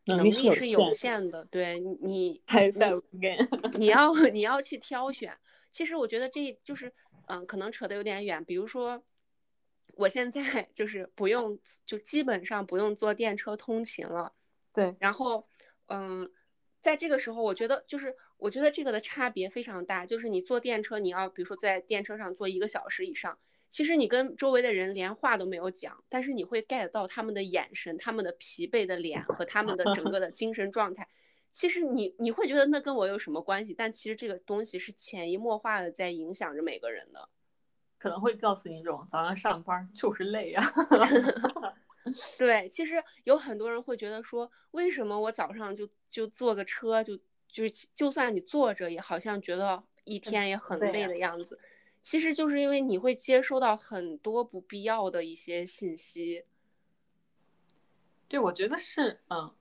[0.04, 2.42] 能力是有限的，对你，
[3.74, 5.34] 你要你要去挑选。
[5.70, 6.92] 其实我觉得这就是。
[7.28, 8.44] 嗯，可能扯得有点远。
[8.44, 9.02] 比如说，
[9.94, 14.32] 我现在就是不用，就基本上不用坐电车通勤了。
[14.72, 14.96] 对。
[14.98, 15.46] 然后，
[15.86, 16.30] 嗯，
[16.80, 20.04] 在这个时候，我觉得就是，我觉得这个的差别非常大。
[20.06, 23.38] 就是你坐电车，你要比如说在电车上坐一个小时以上，
[23.70, 31.06] 其实你跟周围的人连话都没有讲，但是你会 get 到他们的眼神、他们的疲惫的脸和他们的整个的精神状态。
[31.52, 33.74] 其实你你会觉得那跟我有什么关系？
[33.74, 37.28] 但其实这个东西是潜移默化的在影响着每个人的，
[37.98, 40.64] 可能会告诉你一种早上上班就是累啊。
[42.38, 47.16] 对，其实有很多人会觉得说，为什么我早上就就坐个车就
[47.48, 51.58] 就就算你坐着也好像觉得一天也很累的样子，
[52.00, 56.44] 其实就是因为你会接收到很多不必要的一些信息。
[58.26, 59.54] 对，我觉得是嗯。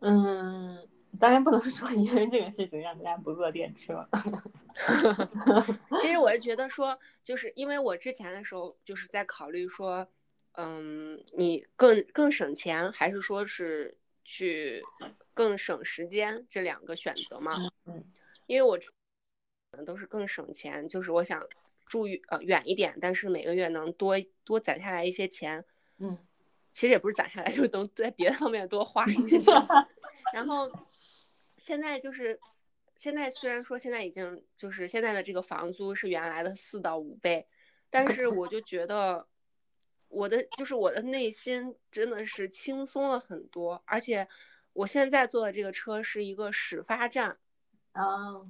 [0.00, 0.88] 嗯，
[1.18, 4.06] 当然不能说因为这个事情让大家不坐电车。
[6.00, 10.06] 其实我是觉得说，就是因为我之前的时候就是在考虑说，
[10.52, 14.80] 嗯，你更更省钱，还是说是去
[15.34, 17.56] 更省时间这两个选择嘛？
[17.86, 18.04] 嗯，
[18.46, 18.78] 因为我
[19.84, 21.44] 都是更省钱，就是我想
[21.86, 25.64] 住呃远一点，但是每个月能多多攒下来一些钱。
[25.98, 26.16] 嗯。
[26.78, 29.52] 其实也不是攒下来，就能在别的方面多花一些钱。
[30.32, 30.70] 然后
[31.56, 32.38] 现在就是，
[32.94, 37.44] 现在虽然说现在已经就是现在的这个房租是原来的四到五倍，
[37.90, 39.26] 但是我就觉得
[40.06, 43.82] 我的就是我的内心真的是轻松了很多。
[43.84, 44.28] 而且
[44.72, 47.36] 我现在坐的这个车是一个始发站，
[47.90, 48.40] 啊，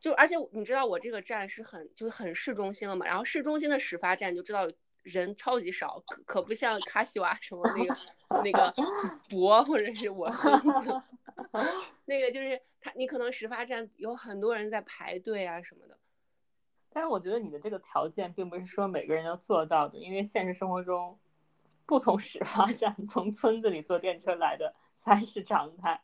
[0.00, 4.66] 就而且你知道我这个站是很就是很市中心了嘛，然后市中心的始发站就知道。
[5.04, 7.94] 人超级少，可可不像卡西瓦什么那个
[8.42, 8.74] 那个
[9.30, 10.52] 博或者是我孙
[10.82, 11.02] 子，
[12.06, 15.96] 那个就是他，你可能始发站有很多人在排队啊什么的。
[16.90, 21.18] 但是我觉得你的这个条件并不是说每个人要做到的，因为现实生活中，
[21.84, 26.00] 不从始发站从村子里坐电车来的才是常态。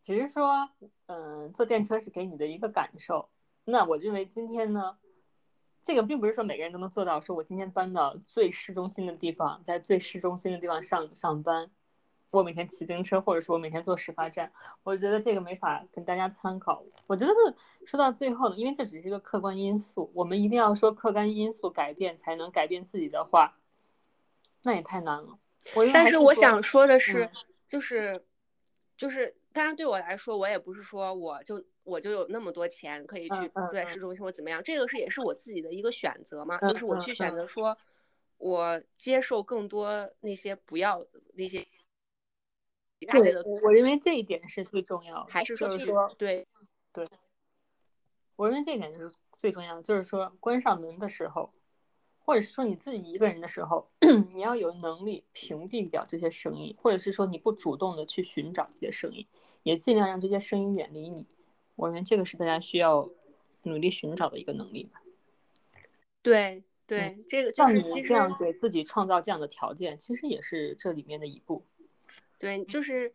[0.00, 0.68] 只是说，
[1.06, 3.28] 嗯，坐电车是给你的一个感受。
[3.64, 4.98] 那我认为今天呢？
[5.84, 7.20] 这个并不是说每个人都能做到。
[7.20, 11.70] 说我今天搬到最市中心的地方，在最市中心的地方上上班，
[12.30, 14.50] 我每天骑自行车，或者说我每天坐始发站，
[14.82, 16.82] 我觉得这个没法跟大家参考。
[17.06, 17.32] 我觉得
[17.84, 23.54] 说到最后呢，因为这只是一个客观因素，我们一定要说客观因素改变才能改变自己的话，
[24.62, 25.38] 那也太难了。
[25.92, 27.28] 但是我想说的是，
[27.68, 28.24] 就是，
[28.96, 31.62] 就是，当然对我来说，我也不是说我就。
[31.84, 37.76] 我就有那么多钱可以去住在市中心或怎么样，这个是也是我自己的一个选择嘛，就是我去选择说，
[38.38, 41.66] 我接受更多那些不要那些。
[42.98, 45.30] 对，我认为这一点是最重要的。
[45.30, 45.68] 还是说
[46.16, 46.46] 对
[46.90, 47.06] 对，
[48.36, 51.52] 我认为这一点就是最重要的，就是说关上门的时候，
[52.18, 53.90] 或者是说你自己一个人的时候，
[54.32, 59.26] 你要有能力屏蔽掉这些声音，或者是说你不主动的去寻找这些声音，
[59.64, 61.26] 也尽量让这些声音远离你。
[61.76, 63.08] 我认为这个是大家需要
[63.62, 65.00] 努力寻找的一个能力吧。
[66.22, 71.64] 对对，这个就是其实这样给自己创造这样的条件，其实也是这里面的一步。
[72.38, 73.12] 对，就是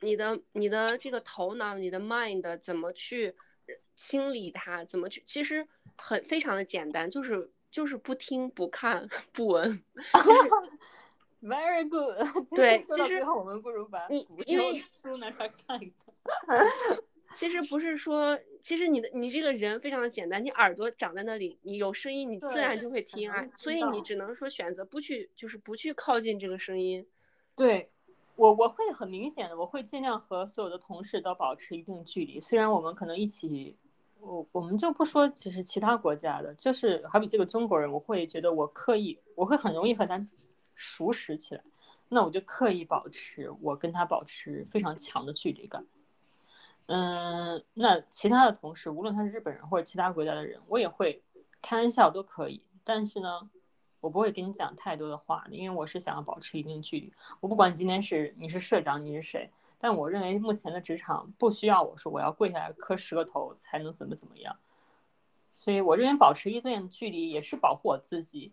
[0.00, 3.34] 你的你的这个头脑，你的 mind 怎么去
[3.94, 5.66] 清理它，怎么去，其实
[5.96, 9.82] 很非常的简单，就是就是不听不看 不闻。
[11.42, 12.48] Very good。
[12.56, 15.92] 对，其实我们不如把你因为书拿出来看一
[16.46, 16.66] 看。
[17.34, 23.44] 其实不是说，其实你的你这个人非常的简单，你耳朵长在那里，你有声音，你自然就会听啊。
[23.56, 27.06] 所以你只能说选择不去，就是不去靠近这个声音。
[27.56, 27.90] 对
[28.36, 32.40] 我，我会很明显的，我会尽量和所有的同事都保持一定距离。
[32.40, 33.76] 虽然我们可能一起，
[34.20, 40.26] 我我们就不说，其实其他国家的，就是好比这个中国人，我会觉得我刻意，我会很容易和他
[40.74, 41.62] 熟识起来。
[42.08, 45.84] 那我就刻意保持我跟他保持非常强的距离感。
[46.86, 51.22] 嗯，那其他的同事，无论他是日本人或者其他国家的人，我也会
[51.62, 52.62] 开玩笑都可以。
[52.84, 53.48] 但是呢，
[54.00, 57.12] 我不会跟你讲太多的话，因为我是想要保持一定距离。
[57.40, 64.56] 我不管你今天是你是社长你是谁，但我认为目前的职场不需要我说我要跪下来磕十个头才能怎么怎么样。
[65.56, 68.52] 所以我认为保持一定距离也是保护我自己，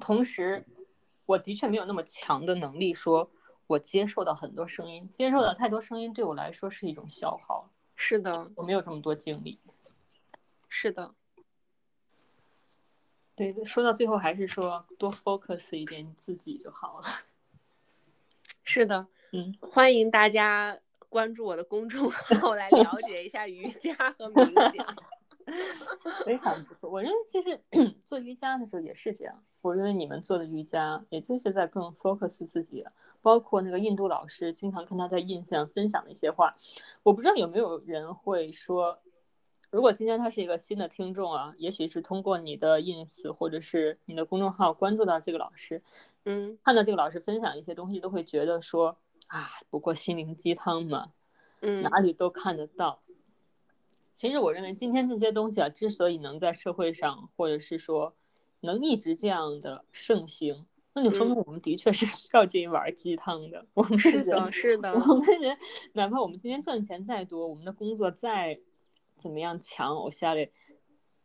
[0.00, 0.64] 同时。
[1.26, 3.30] 我的确没有那么强的能力，说
[3.66, 7.70] 我接受到很多声音，接受到太多声音对我来说是一种消耗。
[7.96, 9.58] 是的，我没有这么多精力。
[10.68, 11.14] 是的，
[13.36, 17.06] 对，说到最后还是说多 focus 一点你自己就好了。
[18.64, 20.78] 是的， 嗯，欢迎大家
[21.08, 24.84] 关注我的公众号来了解一下瑜伽和冥想。
[26.24, 27.60] 非常不错，我认为其实
[28.04, 29.42] 做瑜伽的时候也是这样。
[29.60, 32.84] 我认为你们做的瑜伽，也就是在更 focus 自己，
[33.22, 36.54] 包括那个印度老师，经常看他在印象分享的一些话。
[37.02, 38.98] 我不知道有没有人会说，
[39.70, 45.82] 如果今天他是一个新的听众啊，也许是通过你的 ins 或者是你的公众号关注到这个老师，
[46.24, 48.98] 嗯，看到这个老师分享一些东西，都会觉得说
[49.28, 51.12] 啊，不过心灵鸡汤嘛，
[51.60, 53.00] 嗯，哪里都看得到。
[54.14, 58.14] 其实我认为今天这些东西啊，之所以能在社会上，或者是说
[58.60, 63.66] 能一直这样的盛行，那就说明我们的确是需要这一碗鸡汤的。
[63.74, 64.92] 我们是的，是的。
[64.92, 65.58] 我们人
[65.94, 68.56] 哪怕我们今天赚钱再多，我们的工作再
[69.16, 70.48] 怎么样强，我下来，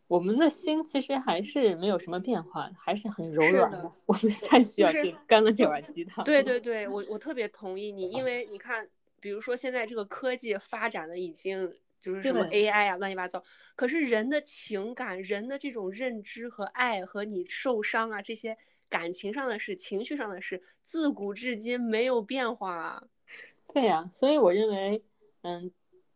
[0.07, 3.91] 我们的心其实还是没有什么变化，还是很柔软的。
[4.07, 6.25] 我们太需要这干了这碗鸡汤。
[6.25, 8.89] 对对对，我我特别同意你，因为你看，
[9.19, 11.71] 比如说现在这个科技发展的已经。
[11.99, 13.43] 就是什么 AI 啊，乱七八糟。
[13.75, 18.57] 可是人的情感、人的这种认知和爱，和你受伤啊这些
[18.89, 23.03] 感情上的事、情绪上的事，自古至今没有变化啊。
[23.71, 25.03] 对呀，所以我认为，
[25.43, 25.71] 嗯，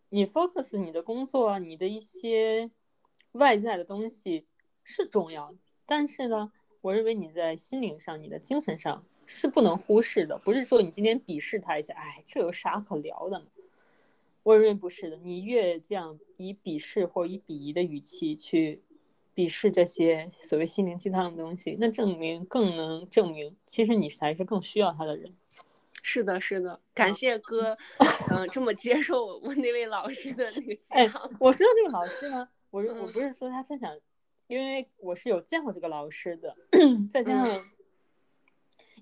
[0.09, 2.71] 你 focus 你的工作，你的一些
[3.33, 4.47] 外在的东西
[4.83, 6.51] 是重要的，但是呢，
[6.81, 10.37] 我认为你在心灵上、你的精神上是不能忽视的。
[10.39, 13.45] 不是说你今天鄙视他一下，哎，这有啥可聊的？
[14.43, 18.81] 我认为不是的，你越这样以鄙视或以鄙夷的语气去
[19.33, 25.33] 鄙视这些所谓心灵鸡汤的东西，那证明更能证明，其实你才是更需要他的人。
[26.01, 27.77] 是的，是的，感谢哥，
[28.29, 31.31] 嗯，这么接受我那位老师的那个鸡汤。
[31.39, 33.97] 我说的这个老师呢，我我不是说他分享，
[34.47, 36.53] 因为我是有见过这个老师的，
[37.09, 37.47] 再加上，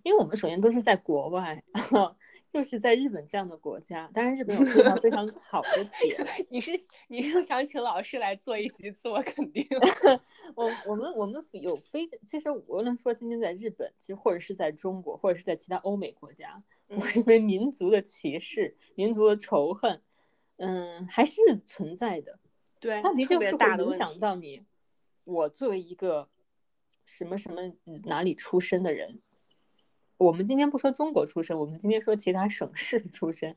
[0.04, 1.64] 因为我们首先都是在国外。
[2.52, 6.28] 又是在日本这样的国家，当然日本有非常非 常好的点。
[6.50, 6.72] 你是
[7.08, 9.66] 你是想请老师来做一集自我肯定？
[10.56, 20.02] 我我们我们有非，其实无论说今天在日本，其实或者是在中国，或者是在其他欧美国家，我认为民族的歧视、民族的仇恨，
[20.58, 22.38] 嗯，还是存在的。
[22.82, 24.66] 对，它的确是会影响到你。
[25.24, 26.28] 我作为一个
[27.06, 27.62] 什么什么
[28.04, 29.22] 哪里出身的人。
[30.22, 33.56] 我们今天不说中国出身，我们今天说其他省市出身，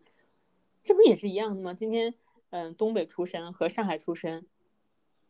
[0.82, 1.74] 这不也是一样的吗？
[1.74, 2.14] 今天，
[2.48, 4.46] 嗯，东北出身和上海出身，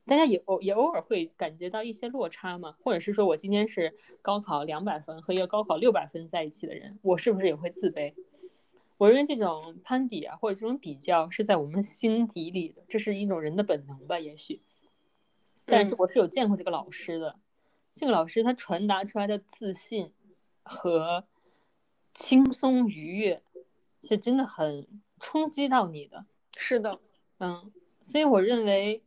[0.07, 2.77] 大家也偶也偶尔会感觉到一些落差嘛？
[2.81, 8.15] 或者是说我今天是高考两百分和一个高考六百分在一起的人，我是不是也会自卑？
[8.97, 14.21] 我认为这种攀比啊，或者这种比较是在我们心底里的，这是一种人的本能吧？
[14.21, 14.63] 也许，
[15.65, 17.41] 但是我是有见过这个老师的，
[17.93, 20.13] 这个老师他传达出来的自信。
[20.65, 21.27] 和
[22.15, 23.43] 轻松愉悦
[24.01, 24.89] 是真的很
[25.21, 26.25] 冲击到你的，
[26.57, 27.01] 是的，
[27.39, 27.71] 嗯，
[28.01, 29.03] 所以我认为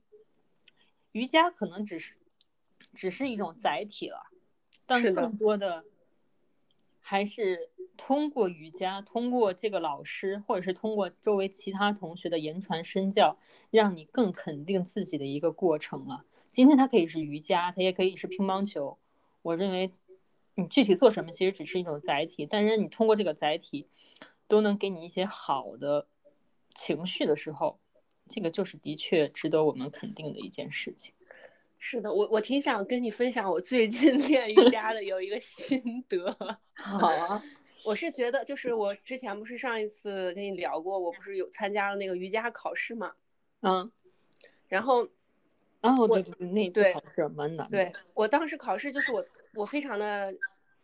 [1.13, 2.15] 瑜伽可能只是
[2.93, 4.27] 只是一种载体了，
[4.85, 5.85] 但更多的
[6.99, 13.37] 还是通过瑜伽，通过这个老师，或者是通过周围其他同学的言传身教，
[13.71, 16.25] 让你更肯定自己的一个过程了。
[16.51, 18.97] 今天它可以是瑜伽，它也可以是乒乓球，
[19.41, 19.89] 我认为。
[20.57, 23.87] 你具体做什么，其实只是一种载体，但是你通过这个载体，
[24.47, 26.07] 都能给你一些好的
[26.73, 27.79] 情绪的时候，
[28.27, 31.13] 这个就是的确值得我们肯定的一件事情。
[31.77, 36.35] 是的，我我挺想跟你分享我最近练瑜伽的有一个心得。
[36.73, 37.43] 好啊，
[37.85, 43.13] 我是觉得就是我之前不是上一次跟你聊过，我不是有参加了那个瑜伽考试嘛？
[43.61, 43.91] 嗯，
[44.67, 45.07] 然后
[45.81, 47.77] 哦，对对对，那次考试蛮难的。
[47.77, 49.23] 对我当时考试就是我
[49.53, 50.33] 我非常的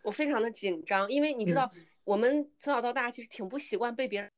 [0.04, 1.70] 我非常的紧张，因为你知道
[2.04, 4.32] 我们从小到大其实挺不习惯被别人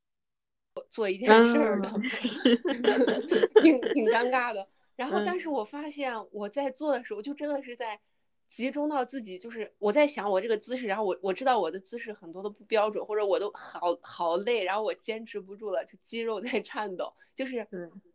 [0.89, 2.01] 做一件事儿的，嗯
[3.63, 4.67] 挺挺尴尬的。
[4.95, 7.99] 然后，嗯但是我发现我在做的时候，就真的是在
[8.47, 17.67] 集中到自己，就是我在想我这个姿势，然后我我知道我的姿势很多都不标准，或者我都好好累，然后我坚持不住了，就肌肉在颤抖，就是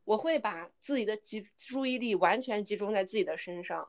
[0.04, 3.86] 我会把自己的集注意力完全集中在自己的身上。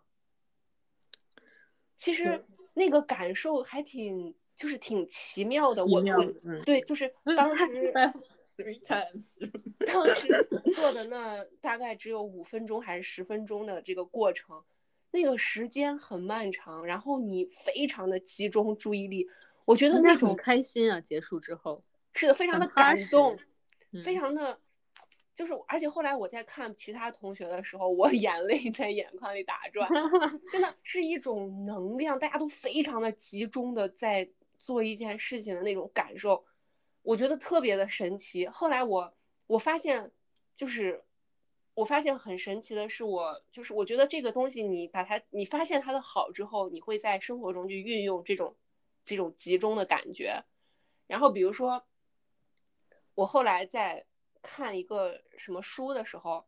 [2.02, 5.86] 其实那个感受还挺，就是挺奇妙的。
[5.86, 6.02] 我
[6.66, 7.08] 对，就是
[7.38, 7.94] 当时
[8.58, 9.38] three times，
[9.86, 10.28] 当时
[10.74, 14.60] 做的那大概只有五分钟还是十分钟的这个过程，
[15.12, 19.30] 那个时间很漫长，然后你非常的集中注意力，
[19.66, 21.00] 我觉得那种开心啊！
[21.00, 21.84] 结束之后，
[22.14, 23.38] 是的，非常的感动，
[23.92, 24.58] 嗯非常的，
[25.34, 29.90] 就是而且后来我在看其他同学的时候，我 眼泪在眼眶里打转，
[30.52, 36.46] 真的是一种能量，大家都非常的集中的在做一件事情的那种感受，
[37.02, 38.48] 我觉得特别的神奇。
[38.48, 39.14] 后来我
[39.48, 40.12] 我发现，
[40.56, 41.04] 就是
[41.74, 48.56] 我发现很神奇的是我，就是我觉得这个东西，你把它你发现它的好之后，你会在生活中去运用这种
[49.06, 50.44] 这种集中的感觉。
[51.08, 51.84] 然后比如说，
[53.16, 54.06] 我后来在
[54.42, 56.46] 看一个什么书的时候，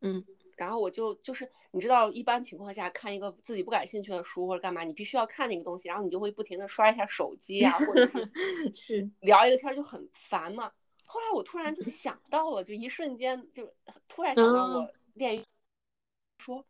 [0.00, 0.24] 嗯，
[0.56, 8.30] 然后我就就是你知道，一般情况下看一个自己不感兴趣的书或者干嘛，你必须要看那个东西，然后你就会不停的刷一下手机啊，或者是
[8.74, 9.10] 是。
[9.20, 10.72] 聊一个天儿就很烦嘛。
[11.04, 13.68] 后来我突然就想到了，就一瞬间就
[14.06, 14.90] 突然想到嗯我。
[15.14, 15.44] 练，
[16.38, 16.64] 说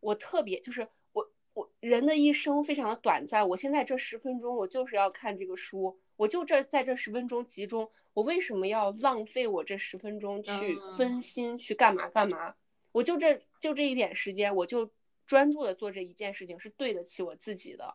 [0.00, 12.54] 我特别就是我我人的一生非常的短暂，我现在这十分钟我就是要看这个书，我就这在这十分钟集中，我为什么要浪费我这十分钟去嗯分心去干嘛干嘛？
[12.92, 14.90] 我就这就这一点时间，我就
[15.26, 17.94] 专注的做这一件事情，是对得起我自己的，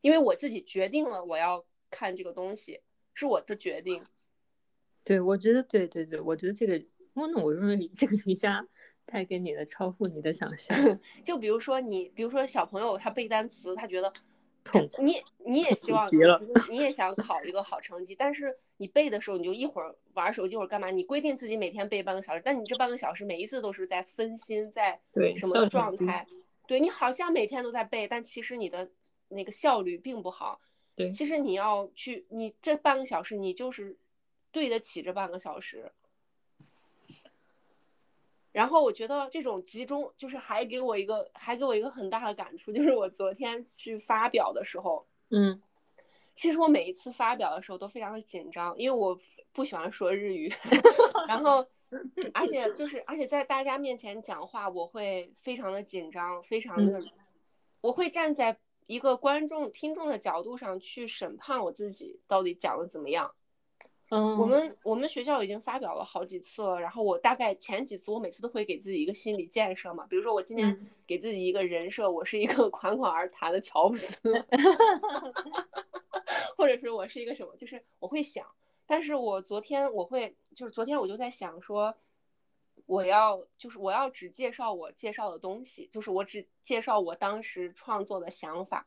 [0.00, 2.80] 因为我自己决定了我要看这个东西，
[3.14, 4.04] 是我的决定。
[5.04, 6.84] 对，我觉得对对对，我觉得这个，
[7.14, 8.66] 我那我认为这个瑜伽
[9.04, 10.76] 带给你的超乎你的想象，
[11.24, 14.12] 就比如说你，比如说小朋友他背单词，他觉得
[14.64, 15.02] 痛苦。
[15.02, 16.08] 你你也希望
[16.68, 20.90] 你也想考一个好成绩，但是你背的时候你就一会儿玩手机，一会儿干嘛？
[20.90, 26.26] 你规定自己每天背半个小时，但你这半个小时每一次都是在分心，在对什么状态？
[26.66, 28.90] 对你好像每天都在背，但其实你的
[29.28, 30.60] 那个效率并不好。
[30.94, 33.96] 对其实你要去，你这半个小时你就是
[34.50, 35.90] 对得起这半个小时。
[38.52, 45.60] 然后我觉得这种集中，就是还给我一个，还给我一个很大的感触，就是我昨天去发表的时候，嗯。
[46.34, 49.16] 其实我每一次发表的时候都非常的紧张，因为我
[49.52, 50.50] 不喜欢说日语，
[51.28, 51.64] 然后
[52.32, 57.04] 而且就是而且在大家面前讲话，我会非常的紧张，非常的，
[57.82, 63.30] 我会站在一个观众听众的角度上去审判我自己到底讲的怎么样。
[64.14, 70.90] 嗯，我们我们学校已经发表了好几次了，然后我大概前几次我每次都会给自己一个心理建设嘛，比如说我今天嗯。
[71.06, 74.18] 给自己一个人设，我是一个 款款而谈的乔布斯，
[76.56, 78.46] 或者是我是一个什么，就是我会想，
[78.86, 81.94] 但是我昨天我会就是昨天我就在想说，
[82.86, 88.86] 我要就是我要只介绍我介绍的东西，就是我只介绍我当时创作的想法，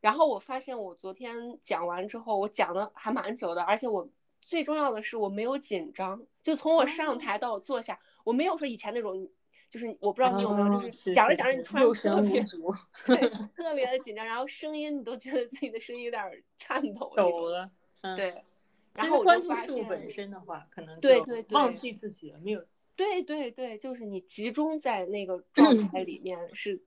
[0.00, 4.08] 然后我发现我昨天讲完之后，我讲的还蛮久的，而且我
[4.48, 9.28] 最重要的是我没有紧张，就从我上台到我坐下，我没有说以前那种，
[9.68, 12.42] 就是我不知道你有没有，哦就是讲着讲着你突然六特别
[13.54, 17.70] 特别的紧张，然后声音你都觉得自己的声音有点儿颤抖抖了。
[18.00, 18.42] 嗯，对，
[18.94, 22.64] 然后我关注事物就发现，本身的话，可能对对对忘记自己了，没有。
[22.96, 26.02] 对对对，就是你集中在那个状态。
[26.02, 26.80] 里面是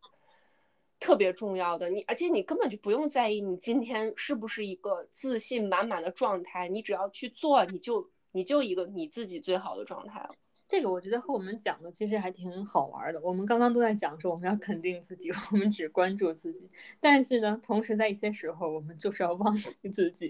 [1.02, 1.90] 特别重要的。
[1.90, 10.30] 你而且你根本就不用在意你今天是不是一个自信满满的状态，你只要去做，你就你就一个你自己最好的状态了。
[10.68, 13.20] 这个我觉得和我们讲的其实还挺好玩的。
[13.20, 16.70] 我们刚刚都在讲说我们要肯定自己， 我们只关注自己，
[17.02, 20.30] 但是呢，同时在一些时候我们就是要忘记自己。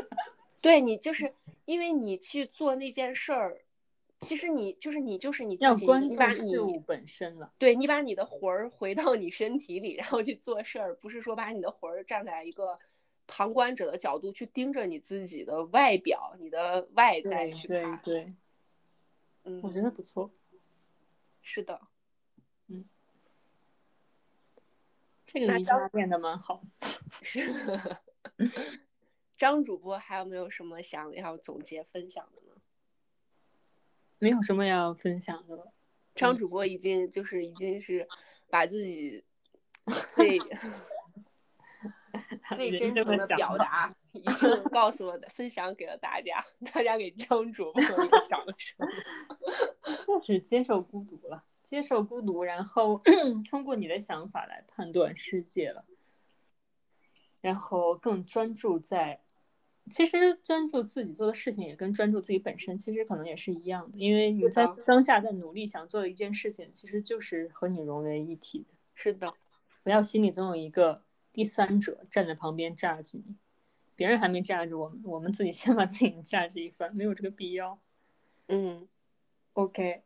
[0.62, 1.34] 对你就是
[1.66, 3.60] 因为你去做那件事儿，
[4.24, 7.52] 其实你就是你就是你自己，你把你事物本身了。
[7.58, 12.78] 对你把你的魂儿回到你身体里，然后去做事儿，不是说把你的魂儿站在一个
[13.26, 18.00] 旁观者的角度去盯着你自己的外表、你的外在对对去看。
[18.02, 18.32] 对，
[19.44, 20.30] 嗯，我觉得不错。
[21.42, 21.80] 是的。
[25.26, 26.62] 这个那瑜伽练的蛮好。
[27.22, 27.52] 是。
[29.36, 32.43] 张主播还有没有什么想要总结分享的呢？
[34.24, 35.70] 没有什么要分享的了。
[36.14, 38.08] 张主播已经就是已经是
[38.48, 39.22] 把自己
[40.16, 40.38] 最
[42.56, 46.42] 最真诚的表达， 已经告诉了分享给了大家，
[46.72, 48.88] 大家给张主播一个掌声。
[50.08, 53.02] 就是接受孤独了，接受孤独，然后
[53.50, 55.84] 通过你的想法来判断世界了，
[57.42, 59.20] 然后更专注在。
[59.90, 63.98] 其实专注自己做的事情，也跟专注自己本身，其实可能也是一样的。
[63.98, 68.66] 因为你在当下在努力想做的一件事情，其实就是和你融为一体的。
[68.94, 69.32] 是的，
[69.82, 71.02] 不要心里总有一个
[71.32, 73.36] 第三者站在旁边炸着你，
[73.94, 77.78] 别人还没炸着我们，我们自己先把自己 炸着一番，没有这个必要。
[78.48, 78.88] 嗯
[79.52, 80.02] ，OK，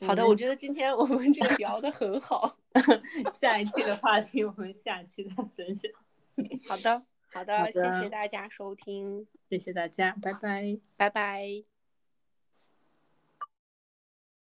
[0.00, 2.56] 好的，我觉得今天我们这个聊的很好，
[3.30, 5.90] 下一期的话题我们下期再分享。
[7.32, 7.58] 好的。
[7.58, 11.71] 好的，谢谢大家收听，谢谢大家，拜拜，拜拜。